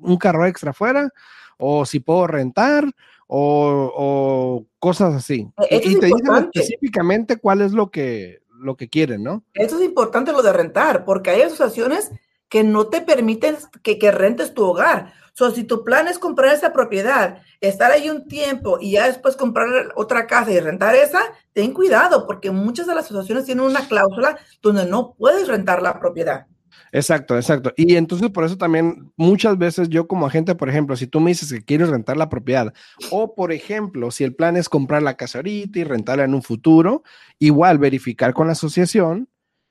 un 0.00 0.16
carro 0.16 0.46
extra 0.46 0.70
afuera 0.70 1.10
o 1.56 1.86
si 1.86 2.00
puedo 2.00 2.26
rentar 2.26 2.84
o, 3.34 4.66
cosas 4.78 5.14
así. 5.14 5.48
E, 5.70 5.76
y, 5.76 5.98
te 5.98 6.06
dicen 6.06 6.50
específicamente 6.54 7.36
cuál 7.36 7.62
es 7.62 7.72
lo 7.72 7.90
que, 7.90 8.42
lo 8.60 8.76
que 8.76 8.88
quieren, 8.88 9.22
¿no? 9.22 9.44
Eso 9.54 9.78
es 9.78 9.84
importante 9.84 10.32
lo 10.32 10.42
de 10.42 10.52
rentar, 10.52 11.04
porque 11.04 11.30
hay 11.30 11.42
asociaciones 11.42 12.10
que 12.48 12.64
no 12.64 12.88
te 12.88 13.00
permiten 13.00 13.56
que, 13.82 13.98
que 13.98 14.10
rentes 14.10 14.52
tu 14.52 14.64
hogar. 14.64 15.14
So, 15.32 15.50
si 15.50 15.64
tu 15.64 15.82
plan 15.82 16.08
es 16.08 16.18
comprar 16.18 16.54
esa 16.54 16.74
propiedad, 16.74 17.38
estar 17.62 17.90
ahí 17.90 18.10
un 18.10 18.28
tiempo 18.28 18.76
y 18.78 18.92
ya 18.92 19.06
después 19.06 19.34
comprar 19.34 19.92
otra 19.96 20.26
casa 20.26 20.50
y 20.50 20.60
rentar 20.60 20.94
esa, 20.94 21.22
ten 21.54 21.72
cuidado, 21.72 22.26
porque 22.26 22.50
muchas 22.50 22.86
de 22.86 22.94
las 22.94 23.06
asociaciones 23.06 23.46
tienen 23.46 23.64
una 23.64 23.88
cláusula 23.88 24.38
donde 24.60 24.84
no 24.84 25.14
puedes 25.14 25.48
rentar 25.48 25.80
la 25.80 25.98
propiedad. 25.98 26.46
Exacto, 26.92 27.36
exacto. 27.36 27.72
Y 27.76 27.96
entonces 27.96 28.30
por 28.30 28.44
eso 28.44 28.56
también 28.58 29.12
muchas 29.16 29.58
veces 29.58 29.88
yo 29.88 30.06
como 30.06 30.26
agente, 30.26 30.54
por 30.54 30.68
ejemplo, 30.68 30.96
si 30.96 31.06
tú 31.06 31.20
me 31.20 31.30
dices 31.30 31.52
que 31.52 31.64
quieres 31.64 31.88
rentar 31.88 32.16
la 32.16 32.28
propiedad 32.28 32.72
o 33.10 33.34
por 33.34 33.52
ejemplo, 33.52 34.10
si 34.10 34.24
el 34.24 34.34
plan 34.34 34.56
es 34.56 34.68
comprar 34.68 35.02
la 35.02 35.16
casa 35.16 35.38
ahorita 35.38 35.78
y 35.78 35.84
rentarla 35.84 36.24
en 36.24 36.34
un 36.34 36.42
futuro, 36.42 37.02
igual 37.38 37.78
verificar 37.78 38.34
con 38.34 38.46
la 38.46 38.52
asociación 38.52 39.28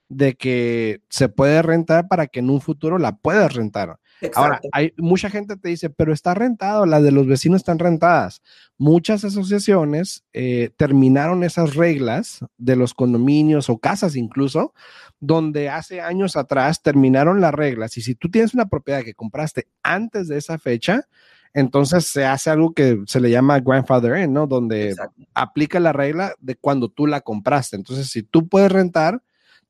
de 0.09 0.35
que 0.35 1.01
se 1.09 1.29
puede 1.29 1.61
rentar 1.61 2.07
para 2.09 2.27
que 2.27 2.39
en 2.39 2.49
un 2.49 2.61
futuro 2.61 2.97
la 2.97 3.17
puedas 3.17 3.53
rentar. 3.53 3.99
Ahora, 4.35 4.61
hay 4.71 4.93
mucha 4.97 5.29
gente 5.29 5.57
te 5.57 5.69
dice, 5.69 5.89
pero 5.89 6.13
está 6.13 6.33
rentado, 6.33 6.85
las 6.85 7.03
de 7.03 7.11
los 7.11 7.27
vecinos 7.27 7.61
están 7.61 7.79
rentadas. 7.79 8.41
Muchas 8.77 9.23
asociaciones 9.23 10.23
eh, 10.33 10.69
terminaron 10.77 11.43
esas 11.43 11.75
reglas 11.75 12.39
de 12.57 12.75
los 12.75 12.93
condominios 12.93 13.69
o 13.69 13.77
casas 13.77 14.15
incluso, 14.15 14.73
donde 15.19 15.69
hace 15.69 16.01
años 16.01 16.35
atrás 16.35 16.81
terminaron 16.81 17.41
las 17.41 17.53
reglas. 17.53 17.97
Y 17.97 18.01
si 18.01 18.15
tú 18.15 18.29
tienes 18.29 18.53
una 18.53 18.67
propiedad 18.67 19.03
que 19.03 19.13
compraste 19.13 19.67
antes 19.83 20.27
de 20.27 20.37
esa 20.37 20.57
fecha, 20.57 21.07
entonces 21.53 22.07
se 22.07 22.25
hace 22.25 22.49
algo 22.49 22.73
que 22.73 23.01
se 23.07 23.19
le 23.19 23.29
llama 23.29 23.59
grandfather 23.59 24.23
in, 24.23 24.33
¿no? 24.33 24.47
Donde 24.47 24.95
aplica 25.33 25.79
la 25.79 25.91
regla 25.91 26.33
de 26.39 26.55
cuando 26.55 26.89
tú 26.89 27.07
la 27.07 27.21
compraste. 27.21 27.75
Entonces, 27.75 28.07
si 28.07 28.23
tú 28.23 28.47
puedes 28.47 28.71
rentar, 28.71 29.21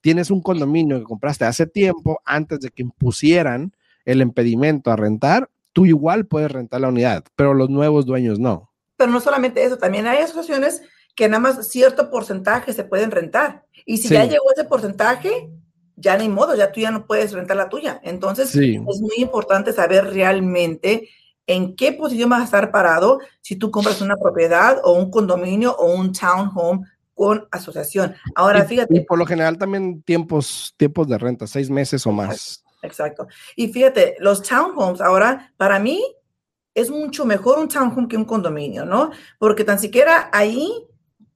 tienes 0.02 0.30
un 0.30 0.42
condominio 0.42 1.00
que 1.00 1.06
compraste 1.06 1.46
hace 1.46 1.66
tiempo, 1.66 2.22
antes 2.26 2.60
de 2.60 2.70
que 2.70 2.84
impusieran 2.84 3.74
el 4.06 4.22
impedimento 4.22 4.92
a 4.92 4.96
rentar, 4.96 5.50
tú 5.74 5.86
igual 5.86 6.26
puedes 6.26 6.52
rentar 6.52 6.82
la 6.82 6.90
unidad, 6.90 7.24
pero 7.36 7.54
los 7.54 7.70
nuevos 7.70 8.06
dueños 8.06 8.40
no. 8.40 8.72
Pero 8.98 9.12
no 9.12 9.20
solamente 9.20 9.64
eso, 9.64 9.78
también 9.78 10.08
hay 10.08 10.20
asociaciones 10.20 10.82
que 11.16 11.28
nada 11.28 11.40
más 11.40 11.68
cierto 11.68 12.10
porcentaje 12.10 12.74
se 12.74 12.84
pueden 12.84 13.12
rentar. 13.12 13.66
Y 13.86 13.98
si 13.98 14.10
ya 14.10 14.26
llegó 14.26 14.52
ese 14.54 14.66
porcentaje, 14.66 15.50
ya 15.96 16.18
ni 16.18 16.30
modo, 16.30 16.56
ya 16.56 16.72
tú 16.72 16.80
ya 16.80 16.92
no 16.92 17.06
puedes 17.06 17.32
rentar 17.32 17.58
la 17.58 17.70
tuya. 17.70 18.00
Entonces, 18.04 18.56
es 18.56 19.02
muy 19.02 19.16
importante 19.18 19.74
saber 19.74 20.06
realmente 20.06 21.10
en 21.48 21.76
qué 21.76 21.92
posición 21.92 22.30
vas 22.30 22.42
a 22.42 22.46
estar 22.46 22.72
parado 22.72 23.20
si 23.42 23.56
tú 23.56 23.72
compras 23.72 24.02
una 24.02 24.16
propiedad 24.16 24.80
o 24.84 24.94
un 24.94 25.12
condominio 25.12 25.76
o 25.76 25.94
un 25.94 26.14
townhome 26.14 26.86
con 27.14 27.48
asociación. 27.52 28.16
Ahora, 28.36 28.66
fíjate. 28.66 28.96
Y 28.96 29.02
por 29.02 29.18
lo 29.18 29.26
general 29.26 29.58
también 29.58 30.02
tiempos, 30.04 30.74
tiempos 30.78 31.08
de 31.08 31.18
renta, 31.18 31.46
seis 31.46 31.70
meses 31.70 32.06
o 32.08 32.12
más. 32.12 32.61
Exacto. 32.82 33.28
Y 33.56 33.68
fíjate, 33.70 34.16
los 34.20 34.42
townhomes 34.42 35.02
ahora, 35.02 35.54
para 35.58 35.80
mí, 35.80 36.04
es 36.74 36.90
mucho 36.90 37.26
mejor 37.26 37.60
un 37.60 37.68
townhome 37.68 38.08
que 38.08 38.18
un 38.18 38.26
condominio, 38.26 38.86
¿no? 38.86 39.12
Porque 39.38 39.64
tan 39.64 39.80
siquiera 39.80 40.30
ahí 40.32 40.72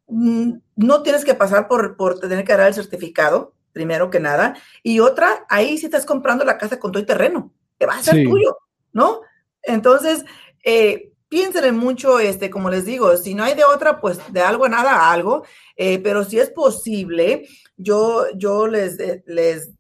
mm, 0.08 0.54
no 0.78 1.04
tienes 1.04 1.26
que 1.26 1.36
pasar 1.36 1.68
por, 1.68 1.98
por 1.98 2.20
tener 2.20 2.46
que 2.46 2.56
dar 2.56 2.68
el 2.68 2.74
certificado, 2.74 3.54
primero 3.74 4.10
que 4.10 4.20
nada. 4.20 4.56
Y 4.82 5.00
otra, 5.00 5.46
ahí 5.50 5.78
sí 5.78 5.86
estás 5.86 6.06
comprando 6.06 6.46
la 6.46 6.58
casa 6.58 6.80
con 6.80 6.92
todo 6.92 7.02
el 7.02 7.06
terreno, 7.06 7.52
que 7.78 7.86
va 7.86 7.98
a 7.98 8.04
ser 8.04 8.24
tuyo, 8.24 8.58
¿no? 8.94 9.22
Entonces, 9.62 10.24
eh, 10.64 11.12
piensen 11.28 11.78
mucho, 11.78 12.20
este, 12.20 12.50
como 12.50 12.70
les 12.70 12.86
digo, 12.86 13.18
si 13.18 13.36
no 13.36 13.44
hay 13.44 13.56
de 13.56 13.66
otra, 13.66 14.00
pues 14.00 14.20
de 14.32 14.42
algo 14.42 14.66
a 14.66 14.70
nada 14.70 15.12
algo, 15.12 15.44
eh, 15.76 16.00
pero 16.00 16.24
si 16.24 16.40
es 16.40 16.50
posible, 16.50 17.48
yo, 17.76 18.26
yo 18.36 18.68
les, 18.68 18.98
les 19.26 19.72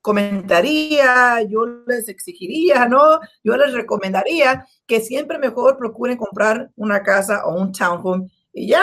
comentaría, 0.00 1.42
yo 1.42 1.66
les 1.86 2.08
exigiría, 2.08 2.86
¿no? 2.86 3.20
Yo 3.44 3.56
les 3.56 3.72
recomendaría 3.72 4.66
que 4.86 5.00
siempre 5.00 5.38
mejor 5.38 5.76
procuren 5.76 6.16
comprar 6.16 6.70
una 6.76 7.02
casa 7.02 7.44
o 7.44 7.54
un 7.54 7.72
townhome 7.72 8.30
y 8.52 8.68
ya, 8.68 8.82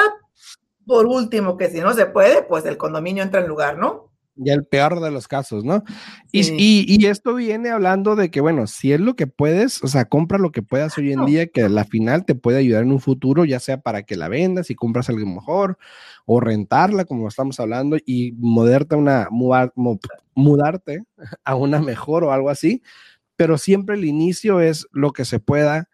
por 0.86 1.06
último, 1.06 1.58
que 1.58 1.70
si 1.70 1.82
no 1.82 1.94
se 1.94 2.06
puede, 2.06 2.44
pues 2.44 2.66
el 2.66 2.78
condominio 2.78 3.24
entra 3.24 3.42
en 3.42 3.48
lugar, 3.48 3.78
¿no? 3.78 4.07
Ya 4.38 4.54
el 4.54 4.66
peor 4.66 5.00
de 5.00 5.12
los 5.12 5.28
casos, 5.28 5.64
¿no? 5.64 5.84
Y, 6.32 7.06
esto 7.06 7.36
viene 7.36 7.70
hablando 7.70 8.16
de 8.16 8.30
que, 8.30 8.42
bueno, 8.42 8.68
si 8.68 8.94
es 8.94 9.00
lo 9.00 9.16
que 9.16 9.28
puedes, 9.28 9.84
o 9.84 9.88
sea, 9.88 10.06
compra 10.06 10.38
lo 10.38 10.52
que 10.52 10.62
puedas 10.62 10.98
hoy 10.98 11.14
en 11.14 11.26
día, 11.26 11.48
que 11.48 11.64
a 11.64 11.70
la 11.70 11.86
final 11.86 12.26
te 12.26 12.36
puede 12.36 12.60
ayudar 12.60 12.84
en 12.84 12.92
un 12.92 13.00
futuro, 13.00 13.46
ya 13.46 13.60
sea 13.60 13.82
para 13.82 14.04
que 14.04 14.16
la 14.16 14.30
vendas 14.30 14.70
y 14.70 14.76
compras 14.76 15.10
algo 15.10 15.26
mejor, 15.26 15.78
o 16.26 16.40
rentarla, 16.40 17.06
como 17.06 17.28
estamos 17.28 17.60
hablando, 17.60 17.98
y 18.06 18.34
mudarte 18.34 18.96
a 18.96 18.98
una, 18.98 19.28
mudarte 20.36 21.04
a 21.44 21.56
una 21.56 21.80
mejor 21.80 22.24
o 22.24 22.32
algo 22.32 22.50
así. 22.50 22.82
Pero 23.36 23.58
siempre 23.58 23.96
el 23.96 24.06
inicio 24.06 24.62
es 24.62 24.88
lo 24.92 25.12
que 25.12 25.26
se 25.26 25.40
pueda 25.40 25.90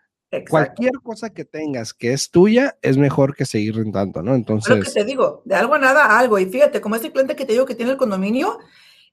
Cualquier 0.49 0.93
cosa 1.03 1.31
que 1.31 1.45
tengas 1.45 1.93
que 1.93 2.13
es 2.13 2.31
tuya 2.31 2.77
es 2.81 2.97
mejor 2.97 3.35
que 3.35 3.45
seguir 3.45 3.75
rentando, 3.75 4.23
¿no? 4.23 4.33
Entonces. 4.33 4.77
Lo 4.77 4.83
que 4.83 4.91
te 4.91 5.03
digo, 5.03 5.41
de 5.45 5.55
algo 5.55 5.75
a 5.75 5.79
nada 5.79 6.17
algo. 6.17 6.39
Y 6.39 6.45
fíjate, 6.45 6.81
como 6.81 6.95
ese 6.95 7.11
cliente 7.11 7.35
que 7.35 7.45
te 7.45 7.53
digo 7.53 7.65
que 7.65 7.75
tiene 7.75 7.91
el 7.91 7.97
condominio, 7.97 8.57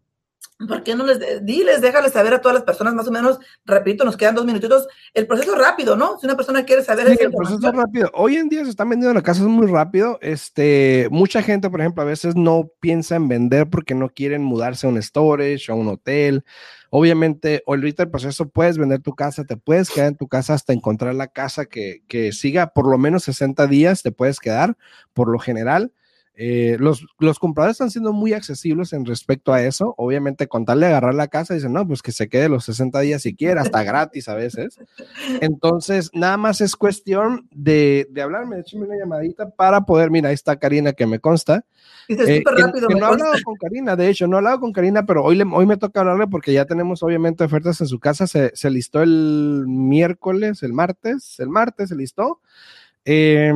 ¿Por 0.56 0.84
qué 0.84 0.94
no 0.94 1.04
les 1.04 1.44
diles, 1.44 1.80
déjales 1.80 2.12
saber 2.12 2.34
a 2.34 2.40
todas 2.40 2.54
las 2.54 2.62
personas 2.62 2.94
más 2.94 3.08
o 3.08 3.10
menos, 3.10 3.40
repito, 3.64 4.04
nos 4.04 4.16
quedan 4.16 4.36
dos 4.36 4.46
minutitos, 4.46 4.86
el 5.12 5.26
proceso 5.26 5.54
es 5.54 5.58
rápido, 5.58 5.96
¿no? 5.96 6.18
Si 6.18 6.26
una 6.26 6.36
persona 6.36 6.64
quiere 6.64 6.84
saber... 6.84 7.08
Sí, 7.08 7.18
el 7.20 7.32
proceso 7.32 7.68
es 7.68 7.74
rápido. 7.74 8.10
Hoy 8.14 8.36
en 8.36 8.48
día 8.48 8.62
se 8.64 8.70
están 8.70 8.88
vendiendo 8.88 9.14
las 9.14 9.24
casas 9.24 9.46
muy 9.46 9.66
rápido. 9.66 10.18
Este, 10.22 11.08
mucha 11.10 11.42
gente, 11.42 11.68
por 11.70 11.80
ejemplo, 11.80 12.02
a 12.02 12.06
veces 12.06 12.36
no 12.36 12.70
piensa 12.80 13.16
en 13.16 13.26
vender 13.26 13.68
porque 13.68 13.94
no 13.94 14.08
quieren 14.08 14.42
mudarse 14.42 14.86
a 14.86 14.90
un 14.90 15.02
storage, 15.02 15.72
a 15.72 15.74
un 15.74 15.88
hotel, 15.88 16.44
Obviamente, 16.96 17.64
ahorita 17.66 18.04
el 18.04 18.10
proceso 18.10 18.48
puedes 18.48 18.78
vender 18.78 19.00
tu 19.00 19.16
casa, 19.16 19.42
te 19.42 19.56
puedes 19.56 19.90
quedar 19.90 20.06
en 20.06 20.16
tu 20.16 20.28
casa 20.28 20.54
hasta 20.54 20.72
encontrar 20.72 21.16
la 21.16 21.26
casa 21.26 21.66
que, 21.66 22.04
que 22.06 22.30
siga 22.30 22.68
por 22.68 22.88
lo 22.88 22.98
menos 22.98 23.24
60 23.24 23.66
días, 23.66 24.04
te 24.04 24.12
puedes 24.12 24.38
quedar 24.38 24.76
por 25.12 25.28
lo 25.28 25.40
general. 25.40 25.92
Eh, 26.36 26.76
los, 26.80 27.06
los, 27.20 27.38
compradores 27.38 27.76
están 27.76 27.90
siendo 27.90 28.12
muy 28.12 28.32
accesibles 28.32 28.92
en 28.92 29.04
respecto 29.04 29.52
a 29.52 29.62
eso. 29.62 29.94
Obviamente, 29.96 30.48
con 30.48 30.64
tal 30.64 30.80
de 30.80 30.86
agarrar 30.86 31.14
la 31.14 31.28
casa, 31.28 31.54
dicen, 31.54 31.72
no, 31.72 31.86
pues 31.86 32.02
que 32.02 32.10
se 32.10 32.28
quede 32.28 32.48
los 32.48 32.64
60 32.64 32.98
días 33.00 33.22
si 33.22 33.36
quiere, 33.36 33.60
hasta 33.60 33.84
gratis 33.84 34.28
a 34.28 34.34
veces. 34.34 34.80
Entonces, 35.40 36.10
nada 36.12 36.36
más 36.36 36.60
es 36.60 36.74
cuestión 36.74 37.48
de, 37.52 38.08
de 38.10 38.22
hablarme, 38.22 38.58
échame 38.58 38.86
una 38.86 38.96
llamadita 38.96 39.50
para 39.50 39.82
poder, 39.82 40.10
mira, 40.10 40.30
ahí 40.30 40.34
está 40.34 40.56
Karina 40.56 40.92
que 40.92 41.06
me 41.06 41.20
consta. 41.20 41.64
Eh, 42.08 42.42
rápido, 42.44 42.88
no 42.88 42.98
he 42.98 43.04
hablado 43.04 43.32
con 43.44 43.54
Karina, 43.54 43.94
de 43.94 44.08
hecho, 44.08 44.26
no 44.26 44.36
he 44.36 44.38
hablado 44.38 44.60
con 44.60 44.72
Karina, 44.72 45.06
pero 45.06 45.22
hoy, 45.22 45.36
le, 45.36 45.44
hoy 45.44 45.66
me 45.66 45.76
toca 45.76 46.00
hablarle 46.00 46.26
porque 46.26 46.52
ya 46.52 46.64
tenemos 46.64 47.02
obviamente 47.04 47.44
ofertas 47.44 47.80
en 47.80 47.86
su 47.86 48.00
casa. 48.00 48.26
Se, 48.26 48.50
se 48.54 48.70
listó 48.70 49.02
el 49.02 49.64
miércoles, 49.68 50.62
el 50.64 50.72
martes, 50.72 51.38
el 51.38 51.48
martes 51.48 51.90
se 51.90 51.96
listó. 51.96 52.40
Eh, 53.04 53.52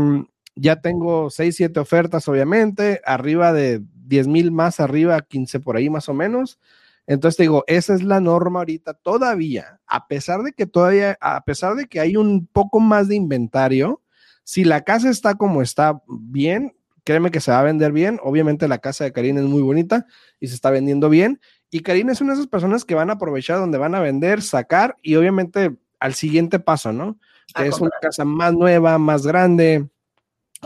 ya 0.61 0.81
tengo 0.81 1.31
6, 1.31 1.55
7 1.57 1.81
ofertas, 1.81 2.29
obviamente, 2.29 3.01
arriba 3.05 3.53
de 3.53 3.83
10 4.07 4.27
mil 4.27 4.51
más, 4.51 4.81
arriba 4.81 5.21
15 5.21 5.61
por 5.61 5.77
ahí 5.77 5.89
más 5.89 6.09
o 6.09 6.15
menos. 6.15 6.59
Entonces 7.07 7.37
te 7.37 7.45
digo, 7.45 7.65
esa 7.67 7.95
es 7.95 8.03
la 8.03 8.21
norma 8.21 8.59
ahorita 8.59 8.95
todavía, 8.95 9.81
a 9.87 10.09
pesar 10.09 10.43
de 10.43 10.53
que 10.53 10.67
todavía, 10.67 11.17
a 11.21 11.43
pesar 11.45 11.75
de 11.75 11.87
que 11.87 12.01
hay 12.01 12.17
un 12.17 12.47
poco 12.47 12.81
más 12.81 13.09
de 13.09 13.15
inventario, 13.15 14.03
si 14.45 14.65
la 14.65 14.83
casa 14.83 15.09
está 15.09 15.35
como 15.35 15.63
está 15.63 16.03
bien, 16.09 16.75
créeme 17.05 17.31
que 17.31 17.41
se 17.41 17.51
va 17.51 17.61
a 17.61 17.65
vender 17.65 17.93
bien. 17.93 18.19
Obviamente 18.23 18.69
la 18.69 18.79
casa 18.79 19.05
de 19.05 19.13
Karina 19.13 19.41
es 19.41 19.47
muy 19.47 19.63
bonita 19.63 20.07
y 20.41 20.49
se 20.49 20.55
está 20.55 20.71
vendiendo 20.71 21.09
bien. 21.09 21.41
Y 21.71 21.81
Karina 21.81 22.13
es 22.13 22.21
una 22.21 22.33
de 22.33 22.41
esas 22.41 22.49
personas 22.49 22.85
que 22.85 22.95
van 22.95 23.11
a 23.11 23.15
aprovechar 23.15 23.59
donde 23.59 23.79
van 23.79 23.95
a 23.95 24.01
vender, 24.01 24.43
sacar 24.43 24.97
y 25.03 25.17
obviamente 25.17 25.77
al 26.01 26.15
siguiente 26.15 26.59
paso, 26.59 26.93
¿no? 26.93 27.19
Que 27.55 27.67
es 27.67 27.81
una 27.81 27.93
casa 28.03 28.25
más 28.25 28.53
nueva, 28.53 28.99
más 28.99 29.27
grande, 29.27 29.89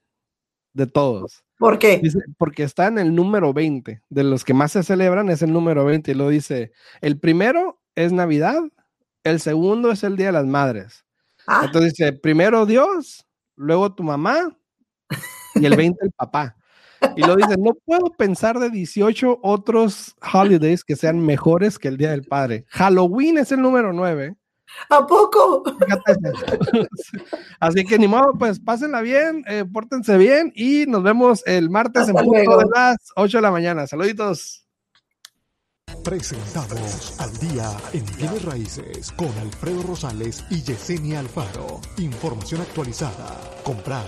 de 0.74 0.88
todos. 0.88 1.46
¿Por 1.62 1.78
qué? 1.78 2.02
porque 2.40 2.64
está 2.64 2.88
en 2.88 2.98
el 2.98 3.14
número 3.14 3.54
20, 3.54 4.02
de 4.10 4.24
los 4.24 4.44
que 4.44 4.56
más 4.56 4.72
se 4.72 4.82
celebran 4.82 5.30
es 5.30 5.44
el 5.44 5.54
número 5.54 5.86
20, 5.86 6.10
y 6.10 6.16
lo 6.16 6.28
dice, 6.28 6.72
el 7.02 7.20
primero 7.20 7.80
es 7.94 8.12
Navidad, 8.12 8.64
el 9.24 9.40
segundo 9.40 9.92
es 9.92 10.04
el 10.04 10.18
Día 10.18 10.26
de 10.26 10.32
las 10.32 10.48
Madres. 10.48 11.06
Ah. 11.46 11.62
Entonces 11.66 11.94
dice, 11.94 12.14
primero 12.14 12.66
Dios, 12.66 13.28
luego 13.56 13.94
tu 13.94 14.02
mamá 14.02 14.58
y 15.54 15.64
el 15.68 15.76
20 15.76 16.04
el 16.04 16.12
papá. 16.12 16.58
Y 17.16 17.22
lo 17.22 17.36
dice, 17.36 17.56
no 17.58 17.74
puedo 17.86 18.12
pensar 18.12 18.60
de 18.60 18.70
18 18.70 19.40
otros 19.42 20.16
holidays 20.34 20.84
que 20.84 20.96
sean 20.96 21.20
mejores 21.20 21.80
que 21.80 21.88
el 21.88 21.98
Día 21.98 22.12
del 22.12 22.24
Padre. 22.24 22.66
Halloween 22.70 23.40
es 23.40 23.52
el 23.52 23.62
número 23.62 23.92
9. 23.92 24.36
¿A 24.90 25.06
poco? 25.06 25.64
Así 27.60 27.86
que 27.86 27.98
ni 27.98 28.08
modo, 28.08 28.34
pues 28.38 28.60
pásenla 28.60 29.02
bien, 29.02 29.44
eh, 29.48 29.66
pórtense 29.72 30.18
bien 30.18 30.52
y 30.56 30.86
nos 30.88 31.04
vemos 31.04 31.44
el 31.46 31.70
martes 31.70 32.10
en 32.10 32.16
punto 32.16 32.58
de 32.58 32.66
las 32.74 32.98
8 33.16 33.38
de 33.38 33.42
la 33.42 33.52
mañana. 33.52 33.88
Saluditos. 33.88 34.66
Presentamos 36.04 37.20
al 37.20 37.38
día 37.38 37.70
en 37.94 38.04
bienes 38.18 38.44
raíces 38.44 39.12
con 39.12 39.28
Alfredo 39.40 39.84
Rosales 39.84 40.44
y 40.50 40.62
Yesenia 40.64 41.20
Alfaro. 41.20 41.80
Información 41.98 42.62
actualizada. 42.62 43.40
Comprar, 43.64 44.06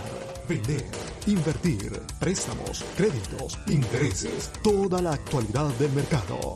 vender, 0.49 0.85
invertir, 1.27 2.01
préstamos, 2.19 2.83
créditos, 2.97 3.59
intereses, 3.67 4.51
toda 4.63 5.01
la 5.01 5.13
actualidad 5.13 5.67
del 5.77 5.91
mercado. 5.91 6.55